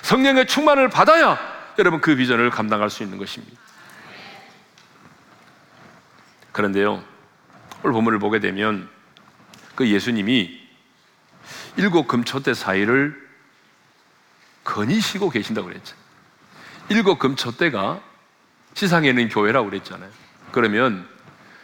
성령의 0.03 0.47
충만을 0.47 0.89
받아야 0.89 1.39
여러분 1.79 2.01
그 2.01 2.17
비전을 2.17 2.51
감당할 2.51 2.91
수 2.91 3.03
있는 3.03 3.19
것입니다. 3.19 3.66
그런데요, 6.57 7.05
오늘 7.83 7.93
본문을 7.93 8.19
보게 8.19 8.41
되면 8.41 8.89
그 9.75 9.87
예수님이 9.87 10.59
일곱 11.77 12.09
금초대 12.09 12.55
사이를 12.55 13.15
거니시고 14.65 15.29
계신다고 15.29 15.69
그랬죠. 15.69 15.95
일곱 16.89 17.19
금초대가 17.19 18.01
시상에 18.73 19.11
있는 19.11 19.29
교회라고 19.29 19.69
그랬잖아요. 19.69 20.09
그러면 20.51 21.07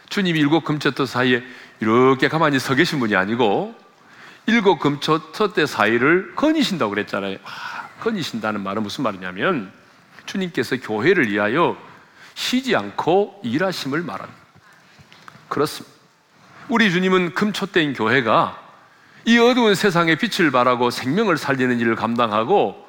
주님이 0.09 0.39
일곱 0.39 0.63
금초대 0.63 1.07
사이에 1.07 1.43
이렇게 1.79 2.27
가만히 2.27 2.59
서 2.59 2.75
계신 2.75 2.99
분이 2.99 3.15
아니고 3.15 3.73
일곱 4.45 4.77
금초대 4.77 5.65
사이를 5.65 6.35
거니신다고 6.35 6.91
그랬잖아요. 6.91 7.39
아, 7.43 7.89
거니신다는 7.99 8.61
말은 8.61 8.83
무슨 8.83 9.03
말이냐면 9.03 9.73
주님께서 10.27 10.77
교회를 10.77 11.31
위하여 11.31 11.75
쉬지 12.35 12.75
않고 12.75 13.41
일하심을 13.43 14.03
말합니다. 14.03 14.42
그렇습니다. 15.53 15.95
우리 16.67 16.91
주님은 16.91 17.35
금초대인 17.35 17.93
교회가 17.93 18.59
이 19.25 19.37
어두운 19.37 19.75
세상에 19.75 20.15
빛을 20.15 20.49
발하고 20.49 20.89
생명을 20.89 21.37
살리는 21.37 21.79
일을 21.79 21.95
감당하고 21.95 22.83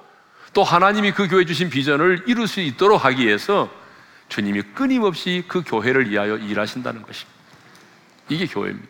또 0.54 0.64
하나님이 0.64 1.12
그 1.12 1.28
교회 1.28 1.44
주신 1.44 1.68
비전을 1.68 2.24
이룰 2.26 2.48
수 2.48 2.60
있도록 2.60 3.04
하기 3.04 3.26
위해서 3.26 3.70
주님이 4.30 4.62
끊임없이 4.74 5.44
그 5.46 5.62
교회를 5.62 6.08
위하여 6.08 6.38
일하신다는 6.38 7.02
것입니다. 7.02 7.38
이게 8.30 8.46
교회입니다. 8.46 8.88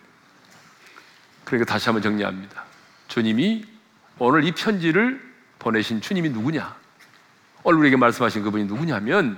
그러니까 1.44 1.72
다시 1.72 1.86
한번 1.86 2.02
정리합니다. 2.02 2.62
주님이 3.08 3.64
오늘 4.20 4.44
이 4.44 4.52
편지를 4.52 5.20
보내신 5.58 6.00
주님이 6.00 6.28
누구냐? 6.28 6.76
오늘 7.64 7.80
우리에게 7.80 7.96
말씀하신 7.96 8.44
그분이 8.44 8.64
누구냐면 8.66 9.36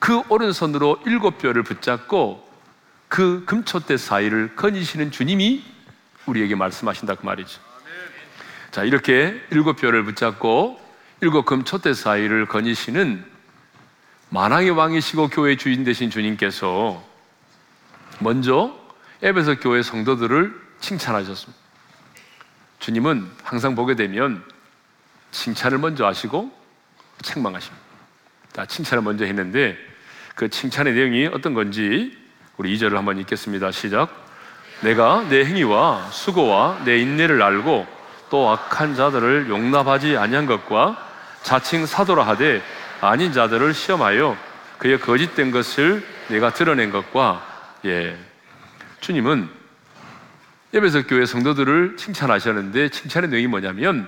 그 0.00 0.20
오른손으로 0.28 1.00
일곱 1.06 1.38
뼈를 1.38 1.62
붙잡고 1.62 2.49
그 3.10 3.44
금초대 3.44 3.96
사이를 3.96 4.54
거니시는 4.54 5.10
주님이 5.10 5.64
우리에게 6.26 6.54
말씀하신다 6.54 7.16
그 7.16 7.26
말이죠. 7.26 7.60
자, 8.70 8.84
이렇게 8.84 9.38
일곱 9.50 9.76
뼈를 9.76 10.04
붙잡고 10.04 10.80
일곱 11.20 11.44
금초대 11.44 11.92
사이를 11.92 12.46
거니시는 12.46 13.24
만왕의 14.28 14.70
왕이시고 14.70 15.28
교회 15.30 15.56
주인 15.56 15.82
되신 15.82 16.08
주님께서 16.08 17.04
먼저 18.20 18.78
에베소 19.22 19.56
교회 19.56 19.82
성도들을 19.82 20.54
칭찬하셨습니다. 20.78 21.60
주님은 22.78 23.28
항상 23.42 23.74
보게 23.74 23.96
되면 23.96 24.44
칭찬을 25.32 25.78
먼저 25.78 26.06
하시고 26.06 26.56
책망하십니다. 27.22 27.84
자, 28.52 28.66
칭찬을 28.66 29.02
먼저 29.02 29.24
했는데 29.24 29.76
그 30.36 30.48
칭찬의 30.48 30.94
내용이 30.94 31.26
어떤 31.26 31.54
건지 31.54 32.20
우리 32.60 32.76
2절을 32.76 32.92
한번 32.92 33.16
읽겠습니다. 33.16 33.70
시작. 33.70 34.10
내가 34.82 35.24
내 35.30 35.46
행위와 35.46 36.10
수고와 36.10 36.82
내 36.84 36.98
인내를 36.98 37.42
알고 37.42 37.86
또 38.28 38.50
악한 38.50 38.94
자들을 38.94 39.48
용납하지 39.48 40.18
아니한 40.18 40.44
것과 40.44 41.02
자칭 41.42 41.86
사도라 41.86 42.26
하되 42.26 42.60
아닌 43.00 43.32
자들을 43.32 43.72
시험하여 43.72 44.36
그의 44.76 45.00
거짓된 45.00 45.52
것을 45.52 46.06
내가 46.28 46.52
드러낸 46.52 46.92
것과 46.92 47.42
예 47.86 48.18
주님은 49.00 49.48
예배석 50.74 51.06
교회 51.08 51.24
성도들을 51.24 51.96
칭찬하셨는데 51.96 52.90
칭찬의 52.90 53.30
내용이 53.30 53.46
뭐냐면 53.46 54.06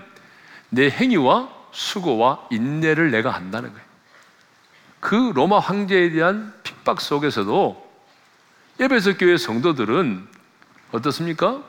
내 0.69 0.91
행위와 0.91 1.49
수고와 1.71 2.49
인내를 2.51 3.13
내가 3.13 3.31
한다는 3.31 3.73
거예요. 3.73 3.87
그 5.01 5.33
로마 5.35 5.59
황제에 5.59 6.11
대한 6.11 6.53
핍박 6.63 7.01
속에서도 7.01 7.92
예배석 8.81 9.19
교회 9.19 9.37
성도들은 9.37 10.27
어떻습니까? 10.93 11.63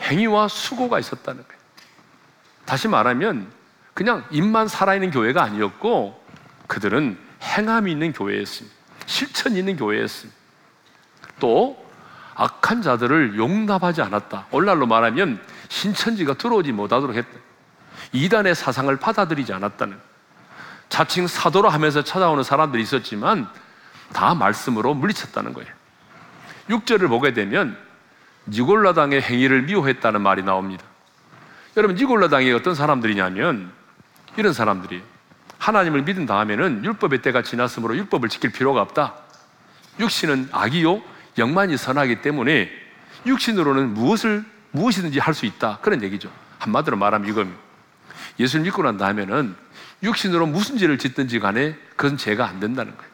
행위와 0.00 0.48
수고가 0.48 0.98
있었다는 0.98 1.42
거예요. 1.46 1.60
다시 2.64 2.88
말하면 2.88 3.50
그냥 3.94 4.24
입만 4.30 4.68
살아있는 4.68 5.10
교회가 5.10 5.42
아니었고 5.42 6.24
그들은 6.66 7.18
행함이 7.42 7.90
있는 7.92 8.12
교회였습니다. 8.12 8.76
실천이 9.06 9.58
있는 9.58 9.76
교회였습니다. 9.76 10.38
또 11.38 11.84
악한 12.34 12.82
자들을 12.82 13.36
용납하지 13.36 14.02
않았다. 14.02 14.46
오늘날로 14.50 14.86
말하면 14.86 15.40
신천지가 15.68 16.34
들어오지 16.34 16.72
못하도록 16.72 17.16
했다. 17.16 17.38
이단의 18.12 18.54
사상을 18.54 18.94
받아들이지 18.96 19.52
않았다는 19.52 19.98
자칭 20.88 21.26
사도로 21.26 21.68
하면서 21.68 22.02
찾아오는 22.02 22.42
사람들이 22.42 22.82
있었지만 22.82 23.48
다 24.12 24.34
말씀으로 24.34 24.94
물리쳤다는 24.94 25.52
거예요. 25.52 25.70
6절을 26.68 27.08
보게 27.08 27.32
되면 27.32 27.76
니골라당의 28.48 29.22
행위를 29.22 29.62
미워했다는 29.62 30.20
말이 30.20 30.42
나옵니다. 30.42 30.84
여러분 31.76 31.96
니골라당이 31.96 32.52
어떤 32.52 32.74
사람들이냐면 32.74 33.72
이런 34.36 34.52
사람들이 34.52 35.02
하나님을 35.58 36.02
믿은 36.02 36.26
다음에는 36.26 36.84
율법의 36.84 37.22
때가 37.22 37.42
지났으므로 37.42 37.96
율법을 37.96 38.28
지킬 38.28 38.50
필요가 38.50 38.80
없다. 38.80 39.14
육신은 39.98 40.48
악이요 40.52 41.02
영만이 41.38 41.76
선하기 41.76 42.22
때문에 42.22 42.70
육신으로는 43.26 43.94
무엇을 43.94 44.44
무엇이든지 44.72 45.18
할 45.18 45.34
수 45.34 45.46
있다. 45.46 45.78
그런 45.82 46.02
얘기죠. 46.02 46.30
한마디로 46.58 46.96
말하면 46.96 47.28
이겁니다. 47.28 47.58
예수를 48.38 48.64
믿고 48.64 48.82
난 48.82 48.96
다음에는 48.96 49.54
육신으로 50.02 50.46
무슨 50.46 50.78
죄를 50.78 50.98
짓든지 50.98 51.40
간에 51.40 51.76
그건 51.96 52.16
죄가 52.16 52.48
안 52.48 52.60
된다는 52.60 52.96
거예요. 52.96 53.09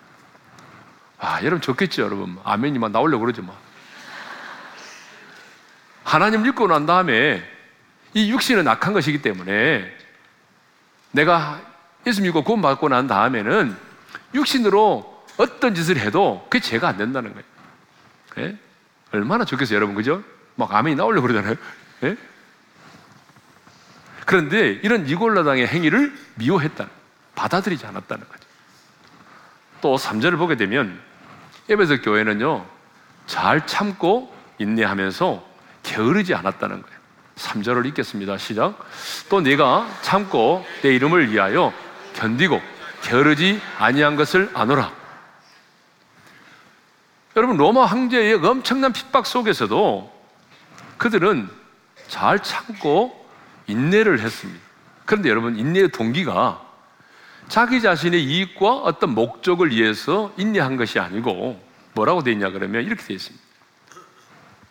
아, 1.19 1.41
여러분 1.41 1.61
좋겠죠, 1.61 2.03
여러분. 2.03 2.39
아멘이만 2.45 2.93
나오려고 2.93 3.25
그러지 3.25 3.41
뭐. 3.41 3.57
하나님 6.05 6.43
믿고 6.43 6.67
난 6.69 6.87
다음에 6.87 7.43
이 8.15 8.31
육신은 8.31 8.67
악한 8.69 8.93
것이기 8.93 9.23
때문에 9.23 9.93
내가 11.11 11.61
예수 12.07 12.23
믿고 12.23 12.45
구원 12.45 12.63
받고 12.63 12.89
난 12.89 13.07
다음에는 13.07 13.77
육신으로 14.35 15.25
어떤 15.37 15.75
짓을 15.75 15.99
해도 15.99 16.47
그게 16.49 16.63
죄가 16.63 16.89
안 16.89 16.97
된다는 16.97 17.33
거예요. 17.33 17.45
네? 18.37 18.59
얼마나 19.13 19.45
좋겠어요, 19.45 19.77
여러분, 19.77 19.95
그죠? 19.95 20.23
막 20.55 20.73
아멘이 20.73 20.97
나오려고 20.97 21.27
그러잖아요. 21.27 21.57
네? 22.01 22.17
그런데 24.25 24.73
이런 24.83 25.05
니골라당의 25.05 25.67
행위를 25.67 26.17
미워했다. 26.35 26.89
받아들이지 27.35 27.87
않았다는 27.87 28.27
거죠. 28.29 28.46
또 29.87 29.95
3절을 29.95 30.37
보게 30.37 30.57
되면 30.57 31.01
에베소 31.69 32.03
교회는요, 32.03 32.67
잘 33.29 33.65
참고 33.69 34.35
인내하면서 34.59 35.47
게으르지 35.85 36.35
않았다는 36.35 36.83
거예요. 36.83 36.99
3절을 37.37 37.87
읽겠습니다. 37.87 38.37
시작. 38.37 38.85
또 39.29 39.41
네가 39.41 39.89
참고 40.03 40.67
내 40.83 40.93
이름을 40.93 41.31
위하여 41.31 41.73
견디고 42.15 42.61
게으르지 43.03 43.63
아니한 43.79 44.17
것을 44.17 44.51
아노라. 44.55 44.91
여러분 47.37 47.57
로마 47.57 47.85
황제의 47.85 48.45
엄청난 48.45 48.93
핍박 48.93 49.25
속에서도 49.25 50.13
그들은 50.99 51.49
잘 52.09 52.43
참고 52.43 53.25
인내를 53.69 54.19
했습니다. 54.19 54.61
그런데 55.05 55.29
여러분 55.29 55.57
인내의 55.57 55.93
동기가 55.93 56.66
자기 57.49 57.81
자신의 57.81 58.25
이익과 58.25 58.77
어떤 58.79 59.11
목적을 59.15 59.71
위해서 59.71 60.33
인내한 60.37 60.77
것이 60.77 60.99
아니고 60.99 61.63
뭐라고 61.95 62.23
되어 62.23 62.33
있냐 62.33 62.51
그러면 62.51 62.85
이렇게 62.85 63.03
되어 63.03 63.17
있습니다. 63.17 63.45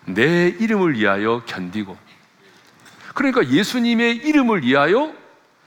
내 0.07 0.47
이름을 0.47 0.97
위하여 0.97 1.43
견디고 1.45 1.97
그러니까 3.13 3.47
예수님의 3.47 4.17
이름을 4.17 4.63
위하여 4.63 5.13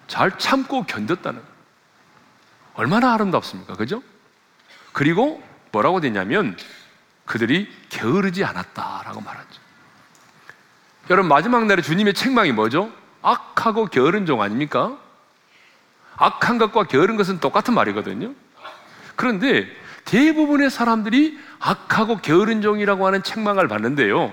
잘 0.06 0.38
참고 0.38 0.84
견뎠다는 0.84 1.40
얼마나 2.74 3.14
아름답습니까? 3.14 3.74
그죠? 3.74 4.02
그리고 4.92 5.42
뭐라고 5.72 6.00
되냐면 6.00 6.56
그들이 7.24 7.68
게으르지 7.88 8.44
않았다라고 8.44 9.20
말하죠. 9.20 9.60
여러분 11.10 11.28
마지막 11.28 11.66
날에 11.66 11.82
주님의 11.82 12.14
책망이 12.14 12.52
뭐죠? 12.52 12.92
악하고 13.22 13.86
게으른 13.86 14.26
종 14.26 14.42
아닙니까? 14.42 14.98
악한 16.18 16.58
것과 16.58 16.84
게으른 16.84 17.16
것은 17.16 17.40
똑같은 17.40 17.74
말이거든요. 17.74 18.34
그런데 19.16 19.68
대부분의 20.04 20.70
사람들이 20.70 21.38
악하고 21.60 22.20
게으른 22.20 22.60
종이라고 22.60 23.06
하는 23.06 23.22
책망을 23.22 23.68
받는데요. 23.68 24.32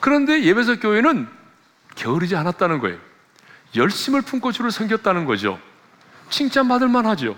그런데 0.00 0.42
예배석 0.42 0.80
교회는 0.80 1.28
게으르지 1.94 2.36
않았다는 2.36 2.78
거예요. 2.80 2.98
열심을 3.74 4.22
품고 4.22 4.52
주를 4.52 4.70
섬겼다는 4.70 5.24
거죠. 5.24 5.58
칭찬받을 6.30 6.88
만하죠. 6.88 7.36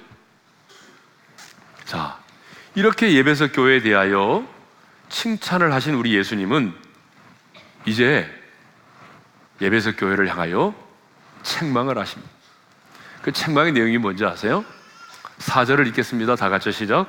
자, 1.84 2.18
이렇게 2.74 3.12
예배석 3.12 3.52
교회에 3.54 3.80
대하여 3.80 4.46
칭찬을 5.08 5.72
하신 5.72 5.94
우리 5.94 6.14
예수님은 6.14 6.74
이제 7.86 8.28
예배석 9.60 9.96
교회를 9.98 10.28
향하여 10.28 10.74
책망을 11.42 11.98
하십니다. 11.98 12.33
그 13.24 13.32
책망의 13.32 13.72
내용이 13.72 13.96
뭔지 13.96 14.26
아세요? 14.26 14.66
4절을 15.38 15.86
읽겠습니다. 15.88 16.36
다 16.36 16.50
같이 16.50 16.70
시작. 16.72 17.06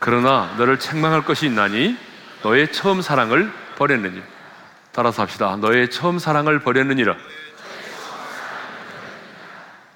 그러나 0.00 0.52
너를 0.58 0.80
책망할 0.80 1.24
것이 1.24 1.46
있나니 1.46 1.96
너의 2.42 2.72
처음 2.72 3.00
사랑을 3.00 3.52
버렸느니. 3.76 4.20
따라서 4.90 5.22
합시다. 5.22 5.54
너의 5.54 5.88
처음 5.88 6.18
사랑을 6.18 6.58
버렸느니라. 6.58 7.14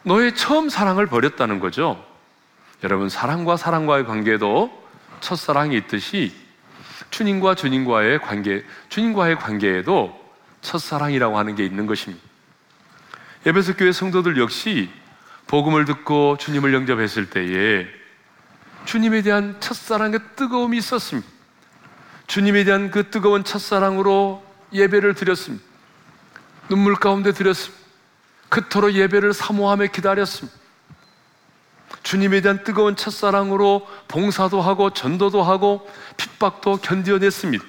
너의 0.05 0.37
처음 0.37 0.69
사랑을 0.69 1.07
버렸다는 1.07 1.59
거죠. 1.59 2.01
여러분, 2.85 3.09
사랑과 3.09 3.57
사랑과의 3.57 4.07
관계도 4.07 4.71
첫사랑이 5.19 5.77
있듯이 5.79 6.33
주님과 7.11 7.57
주님과의 7.57 8.21
관계, 8.21 8.65
주님과의 8.89 9.41
관계에도 9.41 10.17
첫사랑이라고 10.61 11.37
하는 11.37 11.57
게 11.57 11.65
있는 11.65 11.87
것입니다. 11.87 12.25
에베소 13.45 13.75
교회 13.75 13.91
성도들 13.91 14.39
역시 14.39 14.89
복음을 15.47 15.85
듣고 15.85 16.37
주님을 16.39 16.75
영접했을 16.75 17.31
때에 17.31 17.87
주님에 18.85 19.23
대한 19.23 19.57
첫사랑의 19.61 20.21
뜨거움이 20.37 20.77
있었습니다. 20.79 21.29
주님에 22.27 22.65
대한 22.65 22.91
그 22.91 23.11
뜨거운 23.11 23.45
첫사랑으로 23.45 24.45
예배를 24.73 25.15
드렸습니다. 25.15 25.65
눈물 26.69 26.97
가운데 26.97 27.33
드렸습니다. 27.33 27.85
그토록 28.49 28.93
예배를 28.93 29.33
사모하며 29.33 29.87
기다렸습니다. 29.87 30.57
주님에 32.03 32.41
대한 32.41 32.63
뜨거운 32.65 32.97
첫사랑으로 32.97 33.87
봉사도 34.09 34.61
하고 34.61 34.91
전도도 34.91 35.43
하고 35.43 35.89
핍박도 36.17 36.79
견디어냈습니다. 36.79 37.65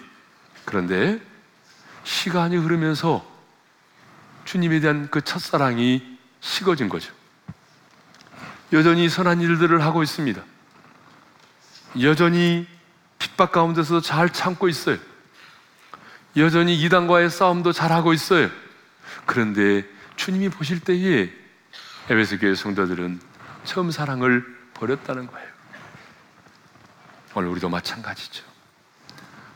그런데 0.66 1.20
시간이 2.04 2.58
흐르면서 2.58 3.26
주님에 4.46 4.80
대한 4.80 5.10
그 5.12 5.22
첫사랑이 5.22 6.04
식어진 6.40 6.90
거죠. 6.90 7.17
여전히 8.74 9.10
선한 9.10 9.42
일들을 9.42 9.82
하고 9.84 10.04
있습니다. 10.04 10.42
여전히 12.02 12.68
핍박 13.20 13.52
가운데서 13.52 14.02
잘 14.02 14.30
참고 14.30 14.68
있어요. 14.68 14.98
여전히 16.36 16.80
이단과의 16.82 17.30
싸움도 17.30 17.72
잘 17.72 17.92
하고 17.92 18.14
있어요. 18.14 18.50
그런데 19.26 19.86
주님이 20.16 20.50
보실 20.50 20.80
때에 20.80 21.32
에베소 22.10 22.40
교회 22.40 22.56
성도들은 22.56 23.20
처음 23.64 23.92
사랑을 23.92 24.46
버렸다는 24.74 25.28
거예요. 25.28 25.48
오늘 27.34 27.50
우리도 27.50 27.70
마찬가지죠. 27.70 28.44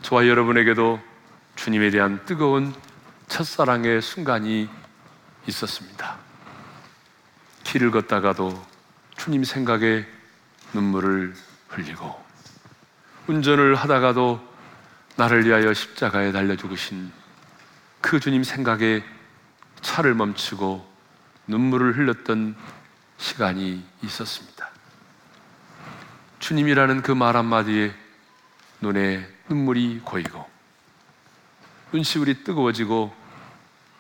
저와 0.02 0.28
여러분에게도 0.28 1.00
주님에 1.56 1.90
대한 1.90 2.24
뜨거운 2.26 2.74
첫사랑의 3.28 4.02
순간이 4.02 4.70
있었습니다. 5.48 6.18
길을 7.64 7.92
걷다가도 7.92 8.71
주님 9.24 9.44
생각에 9.44 10.04
눈물을 10.74 11.36
흘리고 11.68 12.20
운전을 13.28 13.76
하다가도 13.76 14.42
나를 15.16 15.46
위하여 15.46 15.76
십자가에 15.76 16.32
달려 16.32 16.56
죽으신 16.56 17.12
그 18.02 18.20
주님 18.20 18.44
생각에 18.44 19.04
차를 19.82 20.16
멈추고 20.16 20.84
눈물을 21.46 22.00
흘렸던 22.00 22.56
시간이 23.20 23.86
있었습니다. 24.02 24.68
주님이라는 26.40 27.04
그 27.04 27.12
말 27.12 27.38
한마디에 27.38 27.94
눈에 28.82 29.30
눈물이 29.50 30.02
고이고 30.04 30.50
눈시울이 31.94 32.44
뜨거워지고 32.44 33.14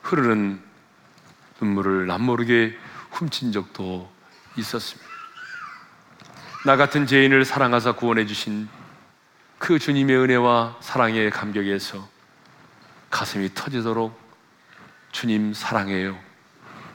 흐르는 0.02 0.60
눈물을 1.62 2.08
남모르게 2.08 2.76
훔친 3.12 3.52
적도 3.52 4.12
있었습니다. 4.58 5.11
나 6.64 6.78
같은 6.78 7.08
죄인을 7.08 7.44
사랑하사 7.44 7.94
구원해 7.94 8.28
주신 8.28 8.70
그 9.58 9.80
주님의 9.80 10.16
은혜와 10.16 10.78
사랑의 10.80 11.32
감격에서 11.32 12.08
가슴이 13.10 13.56
터지도록 13.56 14.16
주님 15.12 15.56
사랑해요. 15.56 16.16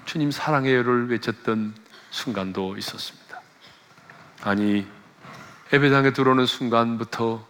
주님 0.05 0.31
사랑해요를 0.31 1.11
외쳤던 1.11 1.74
순간도 2.11 2.76
있었습니다. 2.76 3.40
아니, 4.42 4.87
예배당에 5.72 6.12
들어오는 6.12 6.46
순간부터 6.46 7.44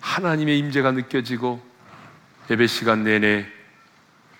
하나님의 0.00 0.58
임재가 0.58 0.90
느껴지고 0.90 1.66
예배 2.50 2.66
시간 2.66 3.04
내내 3.04 3.46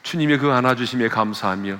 주님의 0.03 0.37
그 0.37 0.53
안아주심에 0.53 1.09
감사하며 1.09 1.79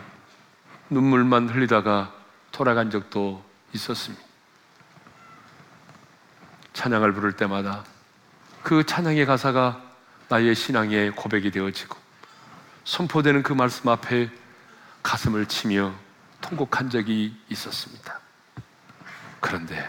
눈물만 0.89 1.51
흘리다가 1.51 2.15
돌아간 2.51 2.91
적도 2.91 3.45
있었습니다. 3.75 4.30
찬양을 6.73 7.13
부를 7.13 7.33
때마다 7.33 7.85
그 8.63 8.85
찬양의 8.85 9.27
가사가 9.27 9.83
나의 10.29 10.55
신앙의 10.55 11.13
고백이 11.13 11.51
되어지고 11.51 11.97
선포되는 12.85 13.43
그 13.43 13.53
말씀 13.53 13.89
앞에 13.89 14.31
가슴을 15.03 15.47
치며 15.47 15.93
통곡한 16.41 16.91
적이 16.91 17.37
있었습니다. 17.49 18.21
그런데 19.41 19.89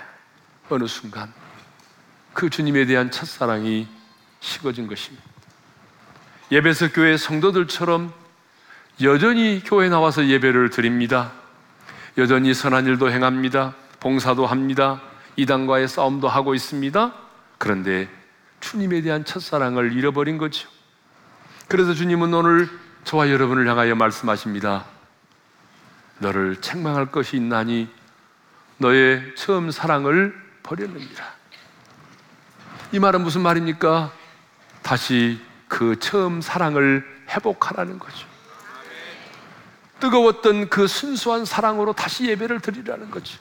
어느 0.69 0.87
순간 0.87 1.31
그 2.33 2.49
주님에 2.49 2.85
대한 2.85 3.11
첫사랑이 3.11 3.87
식어진 4.39 4.87
것입니다. 4.87 5.23
예배석 6.51 6.93
교회 6.93 7.17
성도들처럼 7.17 8.13
여전히 9.01 9.61
교회 9.63 9.89
나와서 9.89 10.27
예배를 10.27 10.69
드립니다. 10.69 11.31
여전히 12.17 12.53
선한 12.53 12.85
일도 12.87 13.11
행합니다. 13.11 13.73
봉사도 13.99 14.45
합니다. 14.45 15.01
이단과의 15.35 15.87
싸움도 15.87 16.27
하고 16.27 16.53
있습니다. 16.55 17.13
그런데 17.57 18.09
주님에 18.59 19.01
대한 19.01 19.25
첫사랑을 19.25 19.93
잃어버린 19.93 20.37
거죠. 20.37 20.69
그래서 21.67 21.93
주님은 21.93 22.33
오늘 22.33 22.69
저와 23.03 23.29
여러분을 23.29 23.67
향하여 23.67 23.95
말씀하십니다. 23.95 24.85
너를 26.19 26.61
책망할 26.61 27.07
것이 27.11 27.37
있나니 27.37 27.89
너의 28.77 29.35
처음 29.35 29.71
사랑을 29.71 30.35
버렸느니라. 30.63 31.41
이 32.91 32.99
말은 32.99 33.21
무슨 33.21 33.41
말입니까? 33.41 34.11
다시 34.81 35.39
그 35.67 35.97
처음 35.99 36.41
사랑을 36.41 37.05
회복하라는 37.29 37.99
거죠. 37.99 38.27
뜨거웠던 39.99 40.69
그 40.69 40.87
순수한 40.87 41.45
사랑으로 41.45 41.93
다시 41.93 42.25
예배를 42.25 42.59
드리라는 42.59 43.11
거죠. 43.11 43.39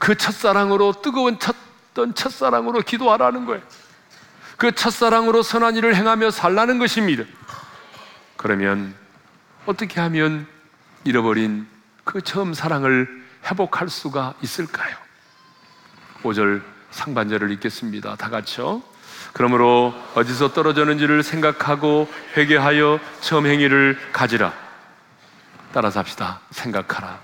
그 0.00 0.16
첫사랑으로 0.16 1.02
뜨거운 1.02 1.38
쳤던 1.38 2.14
첫사랑으로 2.14 2.80
기도하라는 2.80 3.44
거예요. 3.44 3.62
그 4.56 4.72
첫사랑으로 4.72 5.42
선한 5.42 5.76
일을 5.76 5.94
행하며 5.94 6.30
살라는 6.30 6.78
것입니다. 6.78 7.24
그러면 8.36 8.94
어떻게 9.66 10.00
하면 10.00 10.46
잃어버린 11.04 11.68
그 12.04 12.22
처음 12.22 12.54
사랑을 12.54 13.22
회복할 13.44 13.90
수가 13.90 14.34
있을까요? 14.40 14.96
5절 16.22 16.62
상반절을 16.90 17.50
읽겠습니다. 17.52 18.16
다 18.16 18.30
같이요. 18.30 18.82
그러므로 19.34 19.94
어디서 20.14 20.54
떨어졌는지를 20.54 21.22
생각하고 21.22 22.10
회개하여 22.38 23.00
처음 23.20 23.46
행위를 23.46 23.98
가지라. 24.12 24.52
따라서 25.72 26.00
합시다. 26.00 26.40
생각하라. 26.50 27.20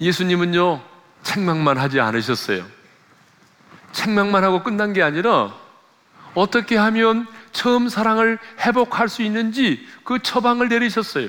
예수님은요, 0.00 0.95
책망만 1.26 1.76
하지 1.76 2.00
않으셨어요. 2.00 2.64
책망만 3.90 4.44
하고 4.44 4.62
끝난 4.62 4.92
게 4.92 5.02
아니라 5.02 5.52
어떻게 6.34 6.76
하면 6.76 7.26
처음 7.50 7.88
사랑을 7.88 8.38
회복할 8.60 9.08
수 9.08 9.22
있는지 9.22 9.84
그 10.04 10.20
처방을 10.20 10.68
내리셨어요. 10.68 11.28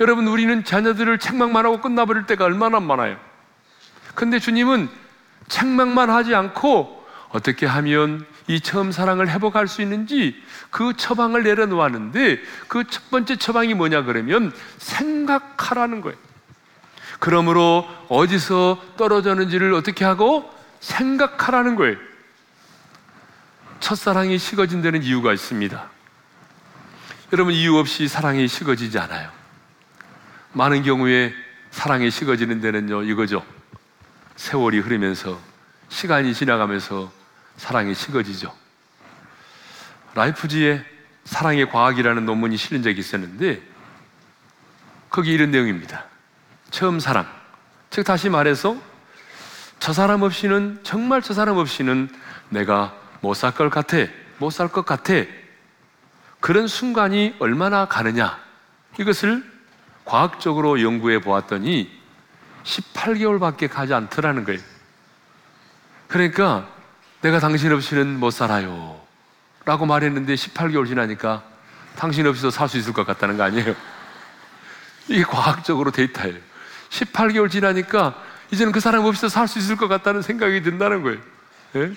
여러분, 0.00 0.26
우리는 0.26 0.64
자녀들을 0.64 1.18
책망만 1.18 1.64
하고 1.64 1.80
끝나버릴 1.80 2.26
때가 2.26 2.44
얼마나 2.44 2.80
많아요. 2.80 3.18
근데 4.14 4.38
주님은 4.40 4.88
책망만 5.48 6.10
하지 6.10 6.34
않고 6.34 7.06
어떻게 7.28 7.66
하면 7.66 8.26
이 8.48 8.60
처음 8.60 8.90
사랑을 8.90 9.30
회복할 9.30 9.68
수 9.68 9.80
있는지 9.82 10.42
그 10.70 10.94
처방을 10.96 11.44
내려놓았는데 11.44 12.40
그 12.68 12.84
첫 12.84 13.10
번째 13.10 13.36
처방이 13.36 13.74
뭐냐 13.74 14.02
그러면 14.02 14.52
생각하라는 14.78 16.00
거예요. 16.00 16.18
그러므로 17.22 17.88
어디서 18.08 18.82
떨어졌는지를 18.96 19.74
어떻게 19.74 20.04
하고 20.04 20.52
생각하라는 20.80 21.76
거예요. 21.76 21.96
첫사랑이 23.78 24.38
식어진 24.38 24.82
데는 24.82 25.04
이유가 25.04 25.32
있습니다. 25.32 25.88
여러분, 27.32 27.54
이유 27.54 27.76
없이 27.76 28.08
사랑이 28.08 28.48
식어지지 28.48 28.98
않아요. 28.98 29.30
많은 30.52 30.82
경우에 30.82 31.32
사랑이 31.70 32.10
식어지는 32.10 32.60
데는요, 32.60 33.04
이거죠. 33.04 33.46
세월이 34.34 34.80
흐르면서, 34.80 35.40
시간이 35.90 36.34
지나가면서 36.34 37.12
사랑이 37.56 37.94
식어지죠. 37.94 38.52
라이프지에 40.16 40.84
사랑의 41.22 41.70
과학이라는 41.70 42.26
논문이 42.26 42.56
실린 42.56 42.82
적이 42.82 42.98
있었는데, 42.98 43.62
거기 45.08 45.32
이런 45.32 45.52
내용입니다. 45.52 46.10
처음 46.72 46.98
사랑. 46.98 47.28
즉, 47.90 48.02
다시 48.04 48.28
말해서 48.28 48.76
저 49.78 49.92
사람 49.92 50.22
없이는, 50.22 50.80
정말 50.82 51.22
저 51.22 51.34
사람 51.34 51.58
없이는 51.58 52.08
내가 52.48 52.94
못 53.20 53.34
살 53.36 53.52
것 53.52 53.70
같아. 53.70 53.98
못 54.38 54.50
살 54.50 54.68
것 54.68 54.84
같아. 54.84 55.12
그런 56.40 56.66
순간이 56.66 57.36
얼마나 57.38 57.84
가느냐. 57.86 58.38
이것을 58.98 59.44
과학적으로 60.04 60.82
연구해 60.82 61.20
보았더니 61.20 61.88
18개월밖에 62.64 63.68
가지 63.70 63.94
않더라는 63.94 64.44
거예요. 64.44 64.60
그러니까 66.08 66.68
내가 67.20 67.38
당신 67.38 67.72
없이는 67.72 68.18
못 68.18 68.30
살아요. 68.30 69.00
라고 69.64 69.86
말했는데 69.86 70.34
18개월 70.34 70.86
지나니까 70.88 71.44
당신 71.96 72.26
없이도 72.26 72.50
살 72.50 72.68
수 72.68 72.78
있을 72.78 72.92
것 72.92 73.06
같다는 73.06 73.36
거 73.36 73.44
아니에요? 73.44 73.74
이게 75.08 75.22
과학적으로 75.22 75.92
데이터예요. 75.92 76.51
18개월 76.92 77.50
지나니까 77.50 78.14
이제는 78.50 78.72
그 78.72 78.80
사람 78.80 79.04
없이도 79.04 79.28
살 79.28 79.48
수 79.48 79.58
있을 79.58 79.76
것 79.76 79.88
같다는 79.88 80.22
생각이 80.22 80.62
든다는 80.62 81.02
거예요. 81.02 81.20
예? 81.76 81.92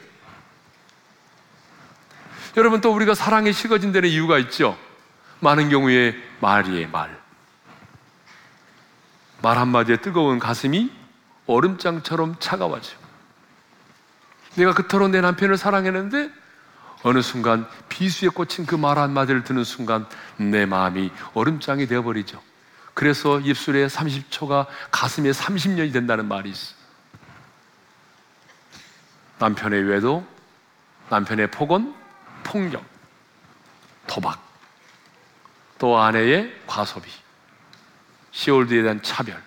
여러분 2.55 2.79
또 2.79 2.93
우리가 2.93 3.13
사랑에 3.13 3.51
식어진 3.51 3.91
데는 3.91 4.07
이유가 4.09 4.37
있죠. 4.39 4.77
많은 5.41 5.69
경우에 5.69 6.15
말이에요, 6.39 6.89
말. 6.89 7.19
말 9.41 9.57
한마디에 9.57 9.97
뜨거운 9.97 10.39
가슴이 10.39 10.89
얼음장처럼 11.45 12.37
차가워져. 12.39 12.95
내가 14.55 14.73
그토록 14.73 15.09
내 15.09 15.19
남편을 15.19 15.57
사랑했는데 15.57 16.31
어느 17.03 17.21
순간 17.21 17.67
비수에 17.89 18.29
꽂힌 18.29 18.65
그 18.65 18.77
말 18.77 18.97
한마디를 18.97 19.43
듣는 19.43 19.65
순간 19.65 20.07
내 20.37 20.65
마음이 20.65 21.11
얼음장이 21.33 21.85
되어버리죠. 21.87 22.41
그래서 22.95 23.41
입술에 23.41 23.87
30초가 23.87 24.67
가슴에 24.89 25.29
30년이 25.29 25.91
된다는 25.91 26.27
말이 26.27 26.49
있어. 26.49 26.73
남편의 29.37 29.83
외도, 29.83 30.25
남편의 31.09 31.51
폭언, 31.51 31.93
폭력, 32.43 32.85
도박, 34.07 34.41
또 35.77 35.99
아내의 35.99 36.61
과소비, 36.65 37.11
시월드에 38.31 38.81
대한 38.81 39.03
차별. 39.03 39.43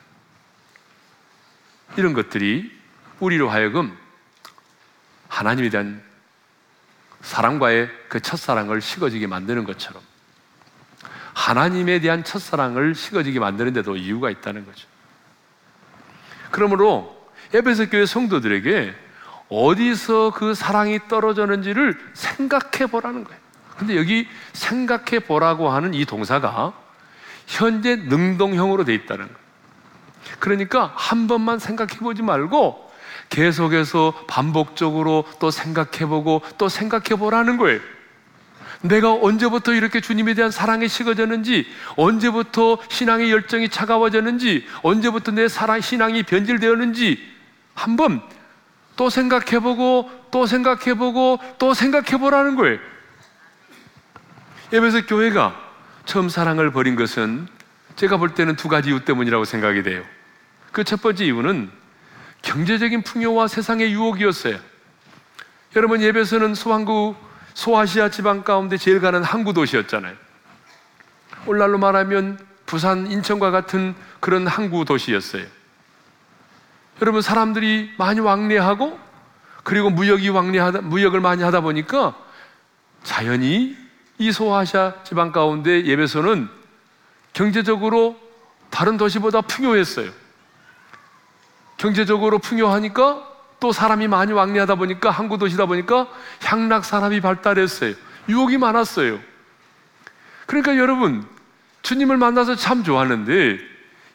이런 1.97 2.13
것들이 2.13 2.71
우리로 3.19 3.49
하여금 3.49 3.97
하나님에 5.29 5.71
대한 5.71 6.05
사랑과의 7.23 7.91
그 8.11 8.21
첫사랑을 8.21 8.83
식어지게 8.83 9.27
만드는 9.27 9.65
것처럼 9.65 10.03
하나님에 11.39 12.01
대한 12.01 12.25
첫사랑을 12.25 12.97
식어지게 12.97 13.39
만드는데도 13.39 13.95
이유가 13.95 14.29
있다는 14.29 14.67
거죠. 14.67 14.89
그러므로 16.51 17.17
에베소 17.55 17.91
교회 17.91 18.07
성도들에게 18.07 18.93
어디서 19.49 20.33
그 20.35 20.55
사랑이 20.55 20.99
떨어졌는지를 21.07 21.97
생각해 22.13 22.91
보라는 22.91 23.23
거예요. 23.23 23.41
근데 23.79 23.97
여기 23.97 24.27
생각해 24.53 25.21
보라고 25.21 25.71
하는 25.71 25.95
이 25.95 26.05
동사가 26.05 26.73
현재 27.47 27.95
능동형으로 27.95 28.85
돼 28.85 28.93
있다는 28.95 29.27
거예요. 29.27 29.39
그러니까 30.41 30.93
한 30.97 31.29
번만 31.29 31.61
생각해 31.61 32.01
보지 32.01 32.23
말고 32.23 32.91
계속해서 33.29 34.25
반복적으로 34.27 35.25
또 35.39 35.53
생각해 35.53 36.07
보고 36.07 36.43
또 36.59 36.69
생각해 36.69 37.17
보라는 37.17 37.59
거예요. 37.59 37.81
내가 38.83 39.13
언제부터 39.13 39.73
이렇게 39.73 40.01
주님에 40.01 40.35
대한 40.35 40.51
사랑이 40.51 40.89
식어졌는지, 40.89 41.67
언제부터 41.97 42.79
신앙의 42.89 43.31
열정이 43.31 43.69
차가워졌는지, 43.71 44.67
언제부터 44.83 45.33
내 45.33 45.49
사랑, 45.49 45.81
신앙이 45.81 46.23
변질되었는지 46.23 47.19
한번 47.75 48.23
또 48.97 49.11
생각해보고, 49.11 50.11
또 50.31 50.47
생각해보고, 50.47 51.41
또 51.59 51.75
생각해보라는 51.75 52.57
거예요. 52.57 52.79
예배서 54.73 55.07
교회가 55.07 55.55
처음 56.05 56.29
사랑을 56.29 56.73
버린 56.73 56.95
것은 56.95 57.49
제가 57.97 58.17
볼 58.17 58.35
때는 58.35 58.57
두 58.57 58.69
가지 58.69 58.91
이유 58.91 59.05
때문이라고 59.05 59.45
생각이 59.45 59.83
돼요. 59.83 60.05
그 60.73 60.85
첫 60.85 61.03
번째 61.03 61.25
이유는 61.25 61.71
경제적인 62.43 63.03
풍요와 63.03 63.49
세상의 63.49 63.93
유혹이었어요. 63.93 64.59
여러분 65.77 66.01
예배서는 66.01 66.55
소한구 66.55 67.17
소아시아 67.59 68.09
지방 68.09 68.45
가운데 68.45 68.77
제일 68.77 69.01
가는 69.01 69.25
항구 69.25 69.53
도시였잖아요. 69.53 70.15
오늘날로 71.45 71.77
말하면 71.79 72.39
부산, 72.67 73.11
인천과 73.11 73.51
같은 73.51 73.97
그런 74.21 74.47
항구 74.47 74.85
도시였어요. 74.85 75.45
여러분 77.03 77.21
사람들이 77.21 77.95
많이 77.99 78.21
왕래하고 78.21 78.97
그리고 79.65 79.91
무역이 79.91 80.29
왕래하다 80.29 80.83
무역을 80.83 81.21
많이 81.21 81.43
하다 81.43 81.63
보니까 81.63 82.15
자연히 83.03 83.77
이 84.19 84.31
소아시아 84.31 85.03
지방 85.03 85.33
가운데 85.33 85.85
예배소는 85.85 86.49
경제적으로 87.33 88.17
다른 88.71 88.97
도시보다 88.97 89.41
풍요했어요. 89.41 90.13
경제적으로 91.77 92.39
풍요하니까 92.39 93.28
또 93.61 93.73
사람이 93.73 94.09
많이 94.09 94.33
왕래하다 94.33 94.77
보니까 94.77 95.11
항구 95.11 95.39
도시다 95.39 95.67
보니까 95.67 96.09
향락 96.45 96.85
산업이 96.85 97.21
발달했어요. 97.21 97.95
유혹이 98.29 98.59
많았어요. 98.59 99.19
그러니까 100.47 100.77
여러분 100.77 101.27
주님을 101.83 102.17
만나서 102.17 102.55
참 102.57 102.85
좋았는데 102.85 103.59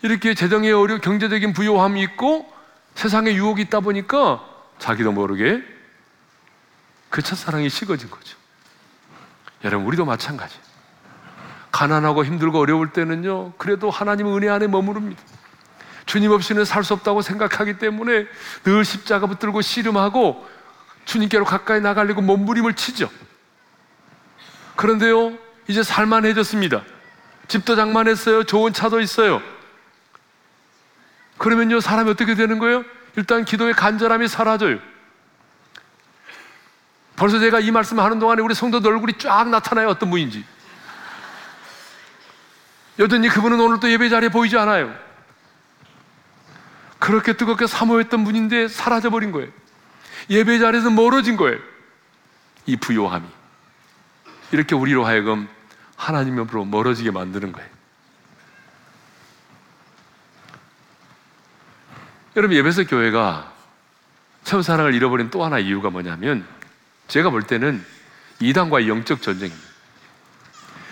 이렇게 0.02 0.34
재정의 0.34 0.72
어려 0.72 1.00
경제적인 1.00 1.54
부요함이 1.54 2.02
있고 2.04 2.52
세상에 2.96 3.34
유혹이 3.34 3.64
있다 3.64 3.80
보니까 3.80 4.44
자기도 4.80 5.12
모르게 5.12 5.64
그 7.10 7.22
첫사랑이 7.22 7.70
식어진 7.70 8.10
거죠. 8.10 8.38
여러분 9.64 9.88
우리도 9.88 10.06
마찬가지. 10.06 10.58
가난하고 11.72 12.24
힘들고 12.24 12.60
어려울 12.60 12.92
때는요. 12.92 13.54
그래도 13.54 13.90
하나님 13.90 14.28
은혜 14.36 14.50
안에 14.50 14.68
머무릅니다. 14.68 15.22
주님 16.14 16.30
없이는 16.30 16.64
살 16.64 16.84
수 16.84 16.94
없다고 16.94 17.24
생각하기 17.24 17.80
때문에 17.80 18.28
늘 18.64 18.86
십자가 18.86 19.26
붙들고 19.26 19.62
씨름하고 19.62 20.48
주님께로 21.06 21.44
가까이 21.44 21.82
나가려고 21.82 22.22
몸부림을 22.22 22.76
치죠. 22.76 23.10
그런데요, 24.76 25.36
이제 25.68 25.82
살만해졌습니다. 25.82 26.84
집도 27.48 27.76
장만했어요. 27.76 28.44
좋은 28.44 28.74
차도 28.74 29.02
있어요. 29.02 29.42
그러면요, 31.40 31.80
사람이 31.80 32.12
어떻게 32.12 32.36
되는 32.36 32.60
거예요? 32.60 32.84
일단 33.16 33.44
기도의 33.44 33.74
간절함이 33.74 34.28
사라져요. 34.28 34.78
벌써 37.16 37.40
제가 37.40 37.60
이 37.60 37.72
말씀 37.72 38.00
하는 38.00 38.20
동안에 38.20 38.44
우리 38.44 38.54
성도들 38.54 38.92
얼굴이 38.92 39.14
쫙 39.18 39.50
나타나요. 39.50 39.88
어떤 39.90 40.12
분인지. 40.12 40.46
여전히 43.00 43.30
그분은 43.30 43.60
오늘 43.60 43.80
또 43.80 43.90
예배 43.90 44.10
자리에 44.10 44.30
보이지 44.30 44.56
않아요. 44.60 44.94
그렇게 47.04 47.34
뜨겁게 47.34 47.68
사모했던 47.68 48.24
분인데 48.24 48.70
사라져버린 48.70 49.34
거예요. 49.34 49.52
예배 50.30 50.60
자리에서 50.60 50.90
멀어진 50.90 51.36
거예요. 51.36 51.60
이 52.66 52.78
부요함이. 52.78 53.28
이렇게 54.54 54.74
우리로 54.74 55.06
하여금 55.06 55.50
하나님 55.98 56.38
옆으로 56.38 56.64
멀어지게 56.64 57.12
만드는 57.12 57.52
거예요. 57.52 57.70
여러분, 62.38 62.56
예배서 62.56 62.86
교회가 62.86 63.52
첫사랑을 64.46 64.94
잃어버린 64.94 65.30
또 65.30 65.44
하나 65.44 65.60
이유가 65.60 65.90
뭐냐면 65.90 66.48
제가 67.10 67.32
볼 67.32 67.44
때는 67.44 67.86
이단과의 68.40 68.88
영적 68.88 69.22
전쟁입니다. 69.22 69.68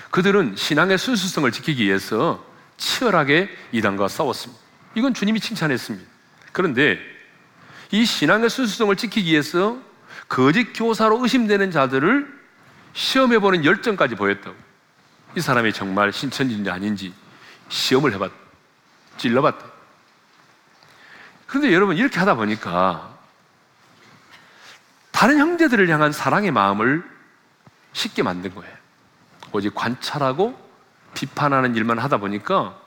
그들은 0.10 0.58
신앙의 0.58 0.98
순수성을 0.98 1.50
지키기 1.54 1.86
위해서 1.86 2.46
치열하게 2.76 3.50
이단과 3.72 4.10
싸웠습니다. 4.10 4.71
이건 4.96 5.14
주님이 5.14 5.40
칭찬했습니다. 5.40 6.10
그런데 6.52 7.00
이 7.92 8.06
신앙의 8.06 8.50
순수성을 8.50 8.96
지키기 8.96 9.32
위해서 9.32 9.78
거짓 10.28 10.74
교사로 10.74 11.22
의심되는 11.24 11.72
자들을 11.72 12.42
시험해보는 12.94 13.66
열정까지 13.66 14.16
보였다고. 14.16 14.56
이 15.36 15.42
사람이 15.42 15.72
정말 15.74 16.12
신천지인지 16.12 16.70
아닌지 16.70 17.14
시험을 17.70 18.14
해봤, 18.14 18.32
찔러봤다. 19.18 19.66
그런데 21.48 21.74
여러분, 21.74 21.98
이렇게 21.98 22.20
하다 22.20 22.36
보니까 22.36 23.18
다른 25.12 25.38
형제들을 25.38 25.88
향한 25.90 26.12
사랑의 26.12 26.52
마음을 26.52 27.04
쉽게 27.94 28.24
만든 28.24 28.54
거예요. 28.56 28.74
오직 29.52 29.76
관찰하고 29.76 30.60
비판하는 31.14 31.76
일만 31.76 32.00
하다 32.00 32.18
보니까 32.18 32.81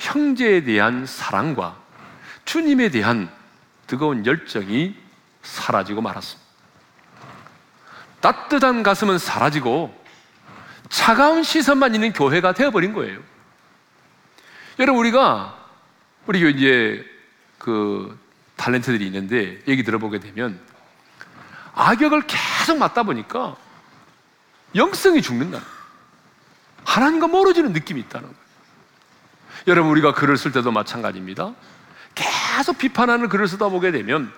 형제에 0.00 0.64
대한 0.64 1.04
사랑과 1.04 1.76
주님에 2.46 2.88
대한 2.88 3.30
뜨거운 3.86 4.24
열정이 4.24 4.96
사라지고 5.42 6.00
말았습니다. 6.00 6.50
따뜻한 8.20 8.82
가슴은 8.82 9.18
사라지고 9.18 9.94
차가운 10.88 11.42
시선만 11.42 11.94
있는 11.94 12.12
교회가 12.12 12.54
되어버린 12.54 12.94
거예요. 12.94 13.20
여러분, 14.78 15.00
우리가, 15.00 15.56
우리 16.26 16.50
이제 16.50 17.04
그 17.58 18.18
탤런트들이 18.56 19.02
있는데 19.02 19.60
얘기 19.68 19.84
들어보게 19.84 20.18
되면 20.20 20.58
악역을 21.74 22.22
계속 22.26 22.78
맞다 22.78 23.02
보니까 23.02 23.56
영성이 24.74 25.20
죽는다. 25.20 25.60
하나님과 26.84 27.28
멀어지는 27.28 27.72
느낌이 27.72 28.00
있다는 28.00 28.28
거예요. 28.28 28.49
여러분, 29.66 29.90
우리가 29.92 30.14
글을 30.14 30.36
쓸 30.36 30.52
때도 30.52 30.72
마찬가지입니다. 30.72 31.54
계속 32.14 32.78
비판하는 32.78 33.28
글을 33.28 33.48
쓰다 33.48 33.68
보게 33.68 33.90
되면 33.92 34.32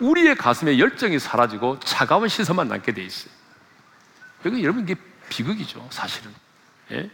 우리의 0.00 0.34
가슴에 0.36 0.78
열정이 0.78 1.18
사라지고 1.18 1.80
차가운 1.80 2.28
시선만 2.28 2.68
남게 2.68 2.92
돼 2.92 3.02
있어요. 3.02 3.32
여기 4.44 4.62
여러분 4.62 4.82
이게 4.82 4.94
비극이죠, 5.28 5.86
사실은. 5.90 6.32
예? 6.92 7.10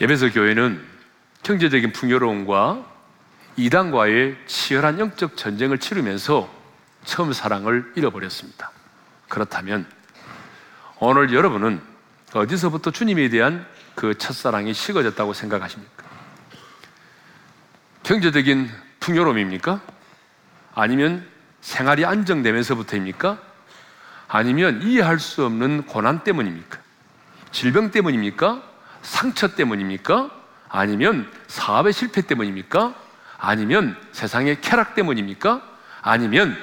예배서 0.00 0.30
교회는 0.32 0.84
경제적인 1.42 1.92
풍요로움과 1.92 2.84
이단과의 3.56 4.36
치열한 4.46 4.98
영적 4.98 5.36
전쟁을 5.36 5.78
치르면서 5.78 6.52
처음 7.04 7.32
사랑을 7.32 7.92
잃어버렸습니다. 7.94 8.70
그렇다면 9.28 9.88
오늘 10.98 11.32
여러분은 11.32 11.80
어디서부터 12.32 12.90
주님에 12.90 13.28
대한 13.28 13.66
그 13.94 14.16
첫사랑이 14.16 14.74
식어졌다고 14.74 15.32
생각하십니까? 15.32 16.04
경제적인 18.02 18.70
풍요로움입니까? 19.00 19.80
아니면 20.74 21.26
생활이 21.60 22.04
안정되면서부터입니까? 22.04 23.40
아니면 24.28 24.82
이해할 24.82 25.18
수 25.18 25.44
없는 25.44 25.86
고난 25.86 26.22
때문입니까? 26.24 26.78
질병 27.52 27.90
때문입니까? 27.90 28.62
상처 29.02 29.54
때문입니까? 29.54 30.30
아니면 30.68 31.30
사업의 31.46 31.92
실패 31.92 32.22
때문입니까? 32.22 32.94
아니면 33.38 33.96
세상의 34.12 34.60
쾌락 34.60 34.94
때문입니까? 34.94 35.62
아니면 36.02 36.56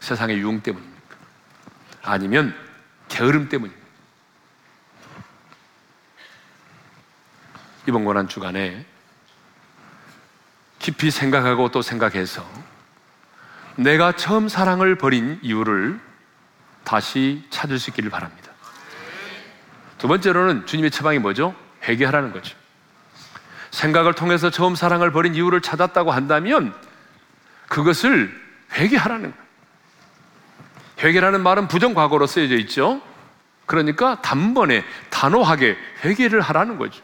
세상의 0.00 0.38
유흥 0.38 0.60
때문입니까? 0.60 1.16
아니면 2.02 2.54
게으름 3.08 3.48
때문입니까? 3.48 3.81
이번 7.86 8.04
고난 8.04 8.28
주간에 8.28 8.84
깊이 10.78 11.10
생각하고 11.10 11.70
또 11.70 11.82
생각해서 11.82 12.44
내가 13.76 14.12
처음 14.12 14.48
사랑을 14.48 14.96
버린 14.96 15.38
이유를 15.42 16.00
다시 16.84 17.44
찾을 17.50 17.78
수 17.78 17.90
있기를 17.90 18.10
바랍니다. 18.10 18.50
두 19.98 20.08
번째로는 20.08 20.66
주님의 20.66 20.90
처방이 20.90 21.18
뭐죠? 21.18 21.54
회개하라는 21.84 22.32
거죠. 22.32 22.56
생각을 23.70 24.14
통해서 24.14 24.50
처음 24.50 24.74
사랑을 24.74 25.12
버린 25.12 25.34
이유를 25.34 25.60
찾았다고 25.60 26.10
한다면 26.10 26.74
그것을 27.68 28.32
회개하라는 28.74 29.30
거예요. 29.30 29.42
회개라는 31.00 31.42
말은 31.42 31.68
부정과거로 31.68 32.26
쓰여져 32.26 32.56
있죠. 32.58 33.00
그러니까 33.66 34.20
단번에 34.20 34.84
단호하게 35.10 35.76
회개를 36.04 36.40
하라는 36.40 36.78
거죠. 36.78 37.02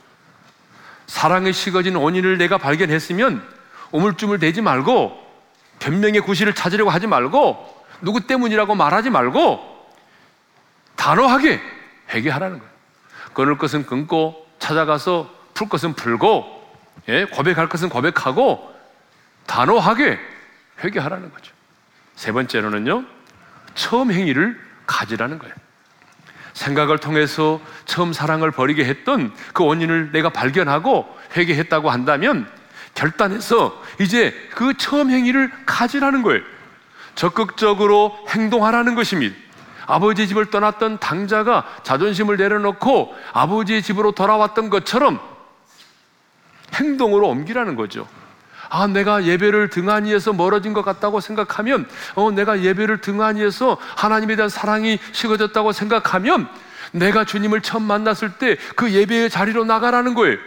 사랑에 1.08 1.50
식어진 1.50 1.96
원인을 1.96 2.38
내가 2.38 2.58
발견했으면 2.58 3.42
오물쭈물 3.90 4.38
대지 4.38 4.60
말고 4.60 5.26
변명의 5.80 6.20
구실을 6.20 6.54
찾으려고 6.54 6.90
하지 6.90 7.06
말고 7.06 7.76
누구 8.02 8.20
때문이라고 8.26 8.74
말하지 8.74 9.10
말고 9.10 9.78
단호하게 10.96 11.60
회개하라는 12.10 12.58
거예요. 12.58 12.72
끊을 13.32 13.58
것은 13.58 13.86
끊고 13.86 14.46
찾아가서 14.58 15.34
풀 15.54 15.68
것은 15.68 15.94
풀고 15.94 16.58
예, 17.08 17.24
고백할 17.24 17.68
것은 17.68 17.88
고백하고 17.88 18.74
단호하게 19.46 20.18
회개하라는 20.84 21.32
거죠. 21.32 21.52
세 22.16 22.32
번째로는요, 22.32 23.04
처음 23.74 24.12
행위를 24.12 24.60
가지라는 24.86 25.38
거예요. 25.38 25.54
생각을 26.58 26.98
통해서 26.98 27.60
처음 27.84 28.12
사랑을 28.12 28.50
버리게 28.50 28.84
했던 28.84 29.32
그 29.52 29.64
원인을 29.64 30.10
내가 30.12 30.28
발견하고 30.30 31.06
회개했다고 31.36 31.88
한다면 31.88 32.48
결단해서 32.94 33.80
이제 34.00 34.34
그 34.54 34.74
처음 34.76 35.10
행위를 35.10 35.52
가지라는 35.66 36.22
거예요. 36.22 36.42
적극적으로 37.14 38.18
행동하라는 38.28 38.96
것입니다. 38.96 39.36
아버지 39.86 40.26
집을 40.26 40.46
떠났던 40.46 40.98
당자가 40.98 41.64
자존심을 41.84 42.36
내려놓고 42.36 43.14
아버지의 43.32 43.82
집으로 43.82 44.12
돌아왔던 44.12 44.68
것처럼 44.68 45.20
행동으로 46.74 47.28
옮기라는 47.28 47.76
거죠. 47.76 48.06
아, 48.68 48.86
내가 48.86 49.24
예배를 49.24 49.70
등한히해서 49.70 50.32
멀어진 50.32 50.72
것 50.72 50.82
같다고 50.82 51.20
생각하면, 51.20 51.88
어, 52.14 52.30
내가 52.30 52.62
예배를 52.62 53.00
등한히해서 53.00 53.78
하나님에 53.96 54.36
대한 54.36 54.48
사랑이 54.48 54.98
식어졌다고 55.12 55.72
생각하면, 55.72 56.48
내가 56.92 57.24
주님을 57.24 57.60
처음 57.60 57.82
만났을 57.82 58.32
때 58.38 58.56
그 58.74 58.92
예배의 58.92 59.30
자리로 59.30 59.64
나가라는 59.64 60.14
거예요. 60.14 60.38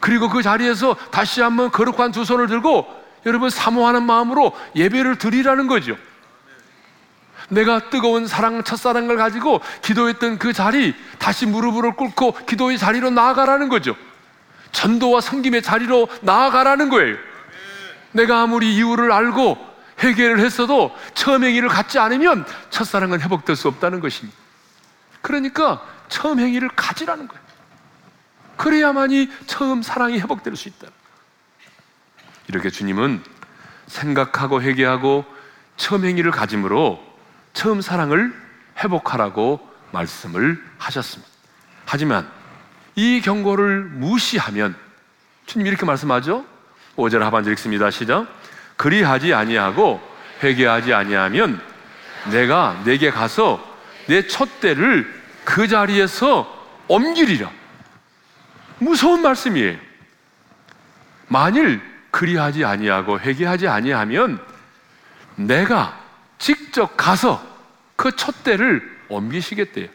그리고 0.00 0.28
그 0.28 0.42
자리에서 0.42 0.94
다시 1.10 1.40
한번 1.40 1.70
거룩한 1.70 2.12
두 2.12 2.24
손을 2.24 2.46
들고 2.46 2.86
여러분 3.26 3.50
사모하는 3.50 4.02
마음으로 4.02 4.52
예배를 4.76 5.18
드리라는 5.18 5.66
거죠. 5.66 5.96
내가 7.48 7.90
뜨거운 7.90 8.26
사랑, 8.26 8.64
첫사랑을 8.64 9.16
가지고 9.16 9.60
기도했던 9.82 10.38
그 10.38 10.52
자리, 10.52 10.94
다시 11.18 11.46
무릎을 11.46 11.94
꿇고 11.94 12.46
기도의 12.46 12.78
자리로 12.78 13.10
나아가라는 13.10 13.68
거죠. 13.68 13.96
전도와 14.74 15.22
섬김의 15.22 15.62
자리로 15.62 16.08
나아가라는 16.20 16.90
거예요. 16.90 17.16
내가 18.12 18.42
아무리 18.42 18.74
이유를 18.76 19.10
알고 19.10 19.56
회개를 20.02 20.40
했어도 20.40 20.94
처음 21.14 21.44
행위를 21.44 21.68
갖지 21.68 21.98
않으면 21.98 22.44
첫사랑은 22.70 23.20
회복될 23.22 23.56
수 23.56 23.68
없다는 23.68 24.00
것입니다. 24.00 24.36
그러니까 25.22 25.82
처음 26.08 26.40
행위를 26.40 26.68
가지라는 26.68 27.28
거예요. 27.28 27.42
그래야만이 28.56 29.30
처음 29.46 29.82
사랑이 29.82 30.18
회복될 30.18 30.56
수 30.56 30.68
있다. 30.68 30.88
이렇게 32.48 32.68
주님은 32.68 33.22
생각하고 33.86 34.60
회개하고 34.60 35.24
처음 35.76 36.04
행위를 36.04 36.30
가짐으로 36.30 37.02
처음 37.52 37.80
사랑을 37.80 38.34
회복하라고 38.78 39.66
말씀을 39.92 40.62
하셨습니다. 40.78 41.32
하지만 41.86 42.28
이 42.94 43.20
경고를 43.20 43.84
무시하면 43.84 44.74
주님 45.46 45.66
이렇게 45.66 45.84
말씀하죠. 45.84 46.44
5절 46.96 47.18
하반절 47.20 47.52
읽습니다. 47.54 47.90
시작. 47.90 48.26
그리하지 48.76 49.34
아니하고 49.34 50.00
회개하지 50.42 50.94
아니하면 50.94 51.60
내가 52.30 52.80
내게 52.84 53.10
가서 53.10 53.62
내 54.06 54.26
촛대를 54.26 55.22
그 55.44 55.68
자리에서 55.68 56.50
옮기리라. 56.88 57.50
무서운 58.78 59.22
말씀이에요. 59.22 59.78
만일 61.28 61.80
그리하지 62.10 62.64
아니하고 62.64 63.20
회개하지 63.20 63.68
아니하면 63.68 64.40
내가 65.36 66.00
직접 66.38 66.96
가서 66.96 67.44
그 67.96 68.14
촛대를 68.14 68.98
옮기시겠대요. 69.08 69.88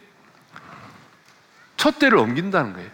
첫 1.79 1.97
대를 1.97 2.17
옮긴다는 2.17 2.73
거예요. 2.73 2.89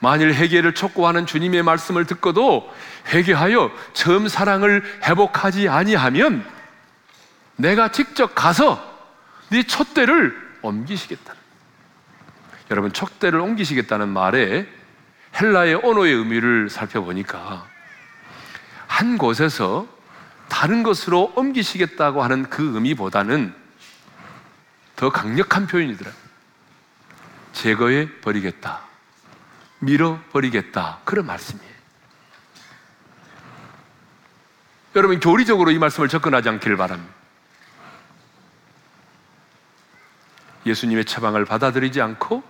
만일 0.00 0.34
회개를 0.34 0.74
촉구하는 0.74 1.24
주님의 1.24 1.62
말씀을 1.62 2.04
듣고도 2.04 2.70
회개하여 3.08 3.72
처음 3.94 4.28
사랑을 4.28 4.84
회복하지 5.02 5.68
아니하면 5.68 6.46
내가 7.56 7.90
직접 7.90 8.34
가서 8.34 8.78
네 9.48 9.62
촛대를 9.62 10.36
옮기시겠다. 10.60 11.34
여러분 12.70 12.92
촛대를 12.92 13.40
옮기시겠다는 13.40 14.10
말에 14.10 14.68
헬라의 15.40 15.80
언어의 15.82 16.12
의미를 16.12 16.68
살펴보니까 16.68 17.66
한 18.86 19.16
곳에서 19.16 19.86
다른 20.50 20.82
것으로 20.82 21.32
옮기시겠다고 21.34 22.22
하는 22.22 22.50
그 22.50 22.74
의미보다는 22.74 23.54
더 24.96 25.08
강력한 25.08 25.66
표현이더라고요. 25.66 26.19
제거해 27.52 28.20
버리겠다. 28.20 28.80
밀어 29.80 30.18
버리겠다. 30.32 31.00
그런 31.04 31.26
말씀이에요. 31.26 31.70
여러분, 34.96 35.20
교리적으로 35.20 35.70
이 35.70 35.78
말씀을 35.78 36.08
접근하지 36.08 36.48
않기를 36.48 36.76
바랍니다. 36.76 37.14
예수님의 40.66 41.04
처방을 41.04 41.44
받아들이지 41.44 42.00
않고 42.00 42.42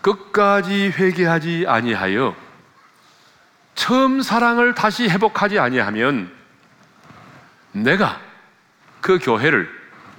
끝까지 0.00 0.88
회개하지 0.88 1.66
아니하여 1.68 2.36
처음 3.74 4.22
사랑을 4.22 4.74
다시 4.74 5.08
회복하지 5.08 5.58
아니하면 5.58 6.34
내가 7.72 8.20
그 9.00 9.18
교회를 9.18 9.68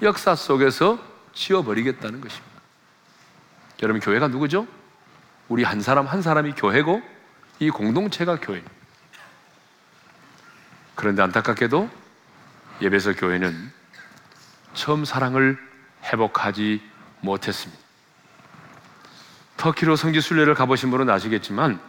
역사 0.01 0.35
속에서 0.35 0.99
지워버리겠다는 1.33 2.21
것입니다. 2.21 2.54
여러분 3.83 3.99
교회가 3.99 4.27
누구죠? 4.27 4.67
우리 5.49 5.63
한 5.63 5.81
사람 5.81 6.07
한 6.07 6.21
사람이 6.21 6.53
교회고 6.53 7.01
이 7.59 7.69
공동체가 7.69 8.39
교회. 8.39 8.63
그런데 10.95 11.21
안타깝게도 11.21 11.89
예배서 12.81 13.13
교회는 13.13 13.71
처음 14.73 15.05
사랑을 15.05 15.57
회복하지 16.03 16.81
못했습니다. 17.21 17.81
터키로 19.57 19.95
성지 19.95 20.21
순례를 20.21 20.53
가보신 20.53 20.91
분은 20.91 21.09
아시겠지만 21.09 21.79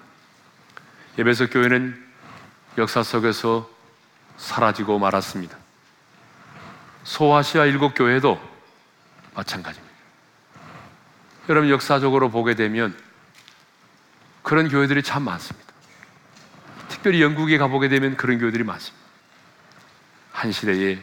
예배서 1.19 1.49
교회는 1.49 2.05
역사 2.79 3.03
속에서 3.03 3.71
사라지고 4.37 4.99
말았습니다. 4.99 5.57
소아시아 7.05 7.65
일곱 7.65 7.95
교회도 7.95 8.41
마찬가지입니다. 9.35 9.86
여러분 11.49 11.71
역사적으로 11.71 12.31
보게 12.31 12.55
되면 12.55 12.97
그런 14.43 14.69
교회들이 14.69 15.03
참 15.03 15.23
많습니다. 15.23 15.67
특별히 16.89 17.23
영국에 17.23 17.59
가보게 17.59 17.89
되면 17.89 18.17
그런 18.17 18.39
교회들이 18.39 18.65
많습니다. 18.65 19.07
한 20.33 20.53
시대에 20.53 20.99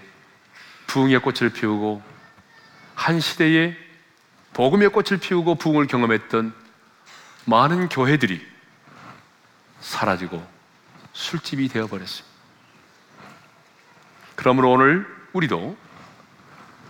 부흥의 0.88 1.20
꽃을 1.20 1.52
피우고 1.52 2.02
한 2.96 3.20
시대에 3.20 3.76
복음의 4.54 4.90
꽃을 4.90 5.20
피우고 5.20 5.56
부흥을 5.56 5.88
경험했던 5.88 6.54
많은 7.46 7.90
교회들이 7.90 8.46
사라지고 9.80 10.46
술집이 11.14 11.68
되어버렸습니다. 11.70 12.34
그러므로 14.36 14.72
오늘 14.72 15.08
우리도 15.34 15.78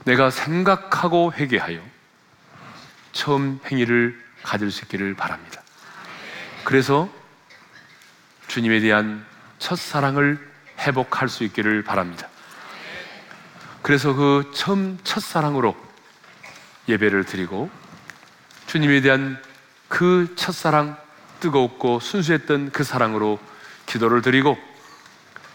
내가 0.06 0.30
생각하고 0.30 1.34
회개하여 1.34 1.93
처음 3.14 3.60
행위를 3.72 4.20
가질 4.44 4.70
수 4.72 4.84
있기를 4.84 5.14
바랍니다. 5.14 5.62
그래서 6.64 7.10
주님에 8.48 8.82
대한 8.82 9.26
첫사랑을 9.60 10.38
회복할 10.80 11.30
수 11.30 11.44
있기를 11.46 11.84
바랍니다. 11.84 12.28
그래서 13.82 14.14
그 14.14 14.52
처음 14.54 14.98
첫사랑으로 15.04 15.76
예배를 16.88 17.26
드리고 17.26 17.70
주님에 18.68 19.02
대한 19.02 19.42
그 19.88 20.34
첫사랑 20.36 20.98
뜨겁고 21.40 22.00
순수했던 22.00 22.72
그 22.72 22.84
사랑으로 22.84 23.40
기도를 23.86 24.22
드리고 24.22 24.58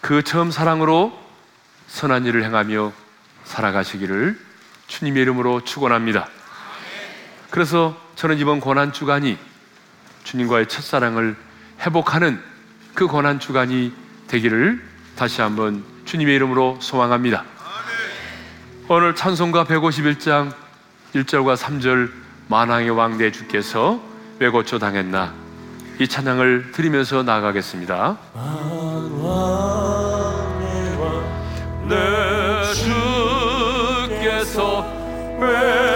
그 0.01 0.23
처음 0.23 0.51
사랑으로 0.51 1.19
선한 1.89 2.27
일을 2.27 2.45
행하며 2.45 2.93
살아가시기를 3.45 4.39
주님의 4.87 5.23
이름으로 5.23 5.65
축원합니다. 5.65 6.29
그래서 7.51 7.97
저는 8.17 8.39
이번 8.39 8.61
고난 8.61 8.93
주간이 8.93 9.39
주님과의 10.25 10.69
첫사랑을 10.69 11.37
회복하는 11.81 12.41
그 12.95 13.07
고난 13.07 13.39
주간이 13.41 13.93
되기를 14.27 14.83
다시 15.17 15.41
한번 15.41 15.85
주님의 16.05 16.35
이름으로 16.37 16.79
소망합니다. 16.81 17.45
오늘 18.89 19.15
찬송가 19.15 19.65
151장 19.65 20.53
1절과 21.15 21.57
3절 21.57 22.11
만왕의 22.49 22.91
왕 22.91 23.19
내 23.19 23.31
주께서 23.31 24.01
왜 24.39 24.49
고쳐 24.49 24.79
당했나 24.79 25.33
이 26.01 26.07
찬양을 26.07 26.73
드리면서 26.73 27.23
나가겠습니다. 27.23 28.17
만왕의 28.35 29.39
왕내 31.89 32.75
주께서 34.09 34.87
왜 35.41 35.88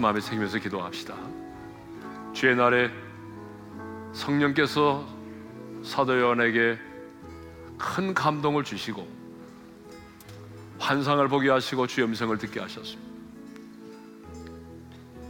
말씀 0.00 0.02
마음에 0.02 0.20
새기면서 0.20 0.58
기도합시다. 0.58 1.14
주의 2.32 2.56
날에 2.56 2.90
성령께서 4.12 5.06
사도 5.84 6.18
요한에게 6.18 6.78
큰 7.78 8.14
감동을 8.14 8.64
주시고 8.64 9.06
환상을 10.78 11.26
보게 11.28 11.50
하시고 11.50 11.86
주의 11.86 12.06
음성을 12.06 12.36
듣게 12.38 12.60
하셨습니다. 12.60 13.10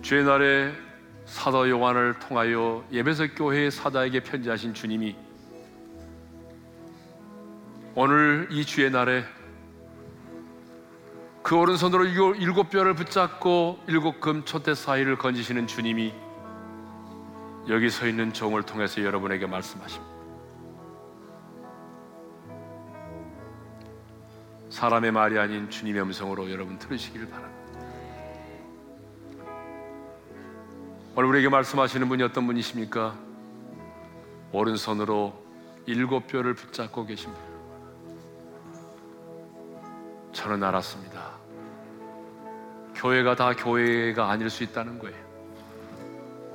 주의 0.03 0.25
날에 0.25 0.73
사도 1.27 1.69
요한을 1.69 2.19
통하여 2.21 2.85
예배석 2.93 3.35
교회의 3.37 3.71
사다에게 3.71 4.21
편지하신 4.21 4.75
주님이 4.75 5.17
오늘 7.95 8.49
이 8.51 8.65
주의 8.65 8.91
날에 8.91 9.25
그 11.43 11.57
오른손으로 11.57 12.05
일곱 12.35 12.71
뼈를 12.71 12.95
붙잡고 12.95 13.81
일곱 13.87 14.21
금 14.21 14.45
촛대 14.45 14.75
사이를 14.75 15.17
건지시는 15.17 15.67
주님이 15.67 16.13
여기 17.69 17.89
서 17.89 18.07
있는 18.07 18.33
종을 18.33 18.63
통해서 18.63 19.03
여러분에게 19.03 19.47
말씀하십니다. 19.47 20.11
사람의 24.71 25.13
말이 25.13 25.39
아닌 25.39 25.69
주님의 25.69 26.03
음성으로 26.03 26.51
여러분 26.51 26.79
들으시길 26.79 27.29
바랍니다. 27.29 27.61
오늘 31.17 31.29
우리에게 31.29 31.49
말씀하시는 31.49 32.09
분이 32.09 32.23
어떤 32.23 32.47
분이십니까? 32.47 33.19
오른손으로 34.53 35.35
일곱 35.87 36.27
뼈를 36.29 36.55
붙잡고 36.55 37.07
계십니다. 37.07 37.50
저는 40.33 40.63
알았습니다. 40.63 41.39
교회가 42.95 43.35
다 43.35 43.55
교회가 43.55 44.31
아닐 44.31 44.51
수 44.51 44.63
있다는 44.63 44.99
거예요. 44.99 45.17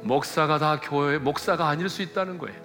목사가 0.01 0.59
다 0.59 0.80
교회 0.80 1.17
목사가 1.17 1.67
아닐 1.67 1.89
수 1.89 2.01
있다는 2.01 2.38
거예요. 2.38 2.55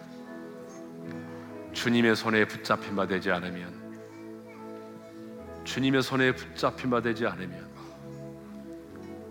주님의 1.72 2.16
손에 2.16 2.46
붙잡힌 2.46 2.94
바 2.96 3.06
되지 3.06 3.30
않으면 3.30 3.80
주님의 5.64 6.02
손에 6.02 6.34
붙잡힌 6.34 6.90
바 6.90 7.00
되지 7.00 7.26
않으면 7.26 7.70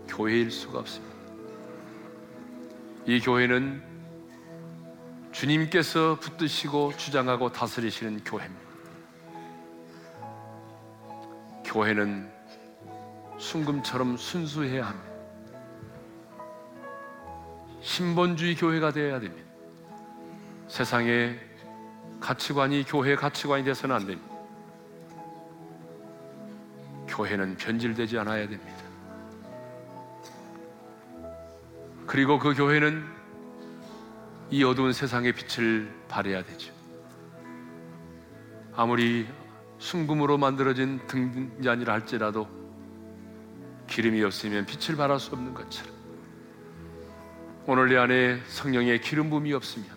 교회일 0.07 0.49
수가 0.49 0.80
없습니다. 0.80 1.15
이 3.05 3.19
교회는 3.19 3.84
주님께서 5.32 6.19
붙드시고 6.19 6.93
주장하고 6.97 7.51
다스리시는 7.51 8.23
교회입니다. 8.23 8.68
교회는 11.70 12.28
순금처럼 13.38 14.17
순수해야 14.17 14.88
합니다. 14.88 15.09
신본주의 17.82 18.55
교회가 18.55 18.91
되어야 18.91 19.20
됩니다. 19.20 19.47
세상의 20.67 21.39
가치관이 22.20 22.84
교회의 22.86 23.15
가치관이 23.15 23.63
돼서는 23.63 23.95
안 23.95 24.07
됩니다. 24.07 24.36
교회는 27.07 27.55
변질되지 27.57 28.17
않아야 28.17 28.47
됩니다. 28.47 28.84
그리고 32.07 32.39
그 32.39 32.55
교회는 32.55 33.05
이 34.49 34.63
어두운 34.63 34.91
세상의 34.91 35.34
빛을 35.34 35.93
발해야 36.07 36.43
되죠. 36.43 36.74
아무리 38.76 39.28
순금으로 39.80 40.38
만들어진 40.38 40.99
등잔이라 41.07 41.93
할지라도 41.93 42.47
기름이 43.88 44.21
없으면 44.23 44.65
빛을 44.65 44.97
발할 44.97 45.19
수 45.19 45.34
없는 45.34 45.53
것처럼 45.53 45.93
오늘 47.65 47.89
내 47.89 47.97
안에 47.97 48.41
성령의 48.47 49.01
기름 49.01 49.30
부음이 49.30 49.53
없으면 49.53 49.88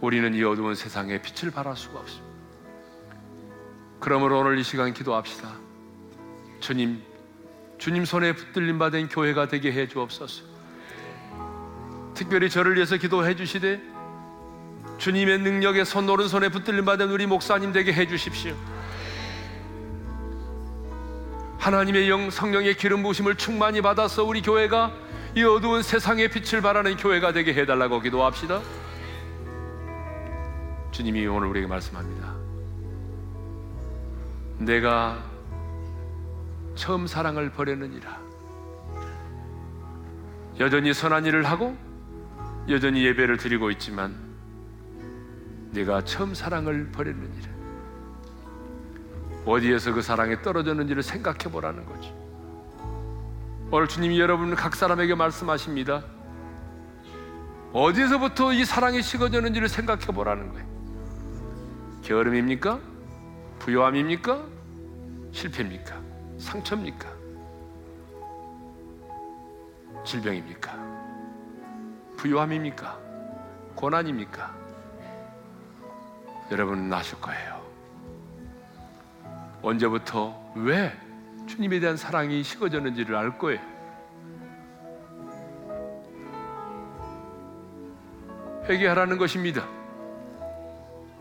우리는 0.00 0.34
이 0.34 0.42
어두운 0.42 0.74
세상에 0.74 1.22
빛을 1.22 1.52
발할 1.52 1.76
수가 1.76 2.00
없습니다. 2.00 2.34
그러므로 4.00 4.40
오늘 4.40 4.58
이 4.58 4.62
시간 4.62 4.92
기도합시다. 4.92 5.54
주님, 6.60 7.02
주님 7.78 8.04
손에 8.04 8.34
붙들림 8.34 8.78
받은 8.78 9.08
교회가 9.08 9.48
되게 9.48 9.72
해 9.72 9.88
주옵소서. 9.88 10.44
특별히 12.14 12.50
저를 12.50 12.74
위해서 12.74 12.96
기도해 12.96 13.36
주시되 13.36 13.93
주님의 14.98 15.38
능력에 15.40 15.84
손 15.84 16.08
오른손에 16.08 16.48
붙들림 16.48 16.84
받은 16.84 17.10
우리 17.10 17.26
목사님 17.26 17.72
되게 17.72 17.92
해 17.92 18.06
주십시오. 18.06 18.54
하나님의 21.58 22.10
영 22.10 22.30
성령의 22.30 22.76
기름 22.76 23.02
부심을 23.02 23.36
충만히 23.36 23.80
받아서 23.80 24.22
우리 24.24 24.42
교회가 24.42 24.92
이 25.34 25.42
어두운 25.42 25.82
세상의 25.82 26.28
빛을 26.28 26.62
발하는 26.62 26.96
교회가 26.96 27.32
되게 27.32 27.54
해 27.54 27.66
달라고 27.66 28.00
기도합시다. 28.00 28.60
주님이 30.90 31.26
오늘 31.26 31.48
우리에게 31.48 31.66
말씀합니다. 31.66 32.34
내가 34.58 35.24
처음 36.74 37.06
사랑을 37.06 37.50
버렸느니라. 37.50 38.18
여전히 40.60 40.94
선한 40.94 41.26
일을 41.26 41.44
하고 41.44 41.76
여전히 42.68 43.04
예배를 43.04 43.38
드리고 43.38 43.70
있지만 43.72 44.33
내가 45.74 46.02
처음 46.04 46.34
사랑을 46.34 46.90
버렸느니라. 46.92 47.52
어디에서 49.44 49.92
그 49.92 50.00
사랑이 50.00 50.40
떨어졌는지를 50.40 51.02
생각해 51.02 51.50
보라는 51.50 51.84
거지. 51.84 52.14
오늘 53.70 53.88
주님이 53.88 54.20
여러분 54.20 54.54
각 54.54 54.76
사람에게 54.76 55.16
말씀하십니다. 55.16 56.04
어디서부터 57.72 58.52
이 58.52 58.64
사랑이 58.64 59.02
식어졌는지를 59.02 59.68
생각해 59.68 60.06
보라는 60.06 60.52
거예요. 60.52 60.64
게으름입니까? 62.02 62.78
부요함입니까? 63.58 64.46
실패입니까? 65.32 66.00
상처입니까? 66.38 67.12
질병입니까? 70.04 70.72
부요함입니까? 72.16 72.98
고난입니까? 73.74 74.63
여러분은 76.50 76.92
아실 76.92 77.20
거예요. 77.20 77.62
언제부터 79.62 80.34
왜 80.54 80.92
주님에 81.46 81.80
대한 81.80 81.96
사랑이 81.96 82.42
식어졌는지를 82.42 83.16
알 83.16 83.38
거예요. 83.38 83.60
회개하라는 88.68 89.18
것입니다. 89.18 89.66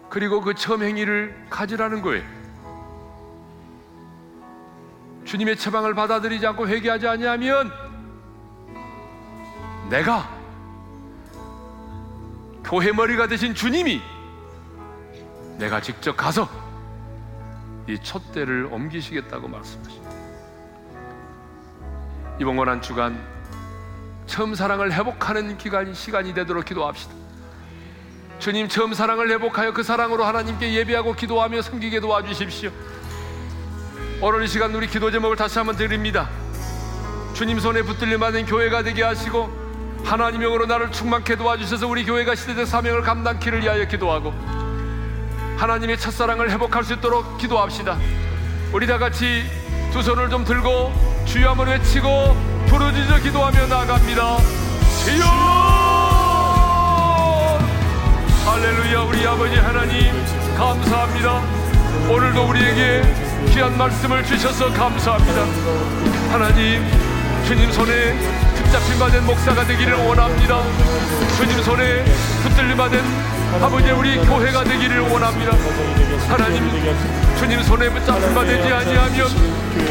그리고 0.09 0.41
그 0.41 0.53
처음 0.53 0.83
행위를 0.83 1.35
가지라는 1.49 2.01
거예요. 2.01 2.23
주님의 5.25 5.57
처방을 5.57 5.93
받아들이지 5.93 6.45
않고 6.47 6.67
회개하지 6.67 7.07
아니하면 7.07 7.71
내가 9.89 10.29
교회 12.63 12.91
머리가 12.91 13.27
되신 13.27 13.55
주님이 13.55 14.01
내가 15.57 15.81
직접 15.81 16.15
가서 16.15 16.49
이 17.87 17.97
촛대를 17.99 18.69
옮기시겠다고 18.71 19.47
말씀하십니다. 19.47 20.11
이번 22.39 22.57
고난 22.57 22.81
주간 22.81 23.21
처음 24.25 24.55
사랑을 24.55 24.91
회복하는 24.91 25.57
기간 25.57 25.93
시간이 25.93 26.33
되도록 26.33 26.65
기도합시다. 26.65 27.13
주님 28.39 28.67
처음 28.67 28.93
사랑을 28.93 29.29
회복하여 29.29 29.73
그 29.73 29.83
사랑으로 29.83 30.23
하나님께 30.23 30.73
예배하고 30.73 31.13
기도하며 31.13 31.61
섬기게 31.61 31.99
도와주십시오. 31.99 32.71
오늘 34.21 34.43
이 34.43 34.47
시간 34.47 34.73
우리 34.73 34.87
기도 34.87 35.11
제목을 35.11 35.35
다시 35.35 35.59
한번 35.59 35.75
드립니다. 35.75 36.29
주님 37.33 37.59
손에 37.59 37.81
붙들림 37.83 38.19
받은 38.19 38.45
교회가 38.45 38.83
되게 38.83 39.03
하시고 39.03 39.49
하나님 40.03 40.41
영으로 40.41 40.65
나를 40.65 40.91
충만케 40.91 41.35
도와주셔서 41.35 41.87
우리 41.87 42.05
교회가 42.05 42.35
시대적 42.35 42.67
사명을 42.67 43.01
감당키를 43.01 43.61
위하여 43.61 43.85
기도하고 43.87 44.33
하나님의 45.57 45.97
첫사랑을 45.97 46.49
회복할 46.51 46.83
수 46.83 46.93
있도록 46.93 47.37
기도합시다. 47.37 47.97
우리 48.71 48.87
다 48.87 48.97
같이 48.97 49.43
두 49.91 50.01
손을 50.01 50.29
좀 50.29 50.43
들고 50.43 50.91
주여 51.25 51.51
한번 51.51 51.67
외치고 51.67 52.35
부르짖어 52.67 53.19
기도하며 53.19 53.67
나아갑니다. 53.67 54.37
주여! 55.05 55.23
할렐루야 58.45 59.01
우리 59.03 59.27
아버지 59.27 59.55
하나님 59.55 60.11
감사합니다. 60.57 61.41
오늘도 62.09 62.49
우리에게 62.49 63.01
귀한 63.51 63.77
말씀을 63.77 64.25
주셔서 64.25 64.71
감사합니다. 64.73 65.41
하나님 66.31 66.83
주님 67.45 67.71
손에 67.71 68.17
붙잡힌 68.55 68.99
바된 68.99 69.25
목사가 69.25 69.63
되기를 69.65 69.93
원합니다. 69.93 70.61
주님 71.37 71.61
손에 71.61 72.03
붙들림 72.43 72.77
바된 72.77 73.32
아버지 73.61 73.91
우리 73.91 74.17
교회가 74.17 74.63
되기를 74.63 74.99
원합니다. 75.01 75.51
하나님 76.27 76.69
주님 77.37 77.61
손에 77.63 77.89
붙잡힌 77.89 78.33
바 78.33 78.43
되지 78.43 78.71
아니하면 78.71 79.27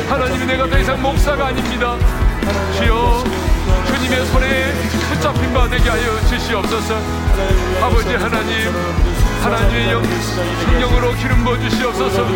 하나님 0.09 0.47
내가 0.47 0.69
더 0.69 0.79
이상 0.79 1.01
목사가 1.01 1.47
아닙니다. 1.47 1.97
주여 2.77 3.25
주님의 3.87 4.27
손에 4.27 4.73
붙잡힌 5.11 5.53
바 5.55 5.69
되게 5.69 5.89
하여 5.89 6.21
주시옵소서. 6.27 6.95
아버지 7.83 8.15
하나님 8.15 8.73
하나님의 9.43 9.91
영 9.91 10.03
성령으로 10.65 11.15
기름 11.15 11.43
부어 11.45 11.59
주시옵소서. 11.59 12.27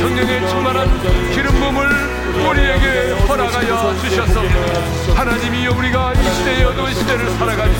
성령의 0.00 0.48
충만한 0.48 0.88
기름 1.32 1.52
부음을 1.58 1.88
우리에게 2.48 3.10
허락하여 3.26 3.96
주셔서 4.00 4.40
하나님이 5.14 5.66
우리가 5.66 6.12
이 6.14 6.34
시대의 6.36 6.64
어두운 6.64 6.94
시대를 6.94 7.28
살아가니 7.30 7.74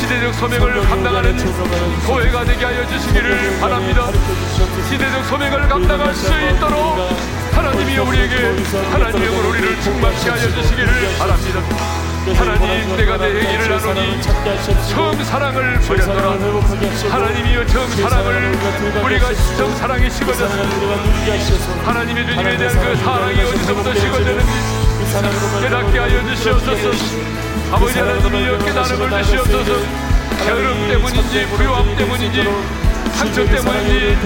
시대적 0.00 0.34
소명을 0.34 0.80
감당하는 0.88 1.36
교회가 2.04 2.44
되게 2.44 2.64
하여 2.64 2.86
주시기를 2.88 3.60
바랍니다. 3.60 4.10
시대적 4.90 5.24
소명을 5.26 5.68
감당할 5.68 6.14
수 6.14 6.26
있도록 6.26 7.16
하나님이 7.52 7.98
우리에게 7.98 8.56
하나님의 8.90 9.28
우리를 9.28 9.80
충만케 9.82 10.30
하여 10.30 10.50
주시기를 10.50 11.18
바랍니다. 11.18 12.05
하나님 12.34 12.96
내가 12.96 13.16
내 13.18 13.28
얘기를 13.36 13.68
나누니 13.68 14.20
처음 14.90 15.22
사랑을 15.24 15.78
버렸더라. 15.80 16.32
하나님이여 17.10 17.66
처음 17.66 17.88
사랑을 17.90 18.52
우리가 19.04 19.34
처음 19.56 19.74
사랑이 19.76 20.10
식어졌어 20.10 20.54
하나님의 21.84 22.26
주님에 22.26 22.56
대한 22.56 22.74
그 22.80 22.96
사랑이 22.96 23.40
어디서부터 23.42 23.94
식어졌는지 23.94 24.52
깨닫게 25.62 25.98
하여 25.98 26.34
주시옵소서. 26.34 26.90
아버지 27.72 27.98
하나님이여 27.98 28.58
깨달음을 28.58 29.22
주시옵소서. 29.24 29.72
게으름 30.44 30.88
때문인지 30.88 31.46
불효함 31.46 31.96
때문인지 31.96 32.44
상처 33.14 33.44
때문인지 33.44 34.18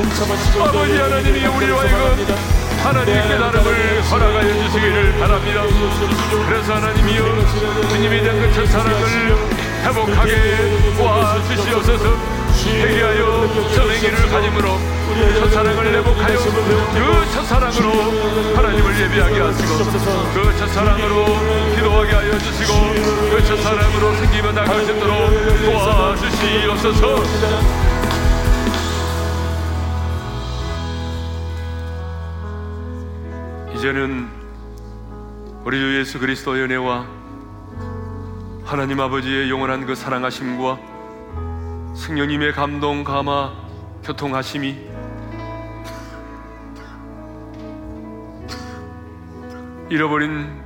아버지 0.59 0.97
하나님이 0.99 1.47
우리와 1.47 1.85
이거 1.85 2.17
하나님의 2.83 3.29
깨달음을 3.29 4.03
허락하여 4.11 4.55
주시기를 4.65 5.19
바랍니다. 5.19 5.63
그래서 6.49 6.75
하나님이여 6.75 7.23
주님에 7.91 8.23
대한 8.23 8.41
그 8.41 8.51
첫 8.55 8.67
사랑을 8.67 9.37
회복하게 9.85 10.95
도와주시옵소서. 10.97 12.41
회개하여 12.67 13.49
선행기를 13.75 14.29
가짐으로 14.29 14.79
첫사랑을 15.41 15.95
회복하여 15.95 16.37
그 16.37 17.33
첫사랑으로 17.33 17.89
하나님을 18.55 19.01
예배하게 19.01 19.41
하시고 19.41 19.79
그 20.35 20.57
첫사랑으로 20.59 21.25
기도하게 21.75 22.13
하여 22.15 22.39
주시고 22.39 22.73
그 23.31 23.45
첫사랑으로 23.47 24.15
생기며 24.17 24.53
나갈 24.53 24.85
수 24.85 24.91
있도록 24.93 25.31
도와주시옵소서 25.65 27.23
이제는 33.81 34.29
우리 35.65 35.79
주 35.79 35.99
예수 35.99 36.19
그리스도의 36.19 36.65
은혜와 36.65 37.07
하나님 38.63 39.01
아버지의 39.01 39.49
영원한 39.49 39.87
그 39.87 39.95
사랑하심과 39.95 40.79
성령님의 41.95 42.53
감동 42.53 43.05
감화 43.05 43.55
교통하심이 44.05 44.87
잃어버린 49.89 50.63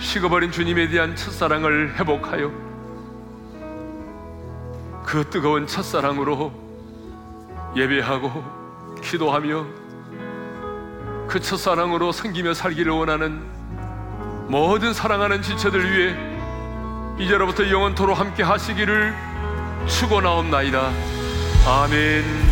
식어버린 0.00 0.50
주님에 0.50 0.88
대한 0.88 1.14
첫사랑을 1.14 1.94
회복하여 2.00 2.50
그 5.04 5.30
뜨거운 5.30 5.68
첫사랑으로 5.68 6.52
예배하고 7.76 8.42
기도하며 9.04 9.83
그 11.28 11.40
첫사랑으로 11.40 12.12
섬기며 12.12 12.54
살기를 12.54 12.92
원하는 12.92 13.42
모든 14.48 14.92
사랑하는 14.92 15.42
지체들 15.42 15.90
위해 15.90 16.14
이제로부터 17.18 17.68
영원토로 17.70 18.14
함께 18.14 18.42
하시기를 18.42 19.14
축원하옵나이다. 19.86 20.90
아멘. 21.66 22.43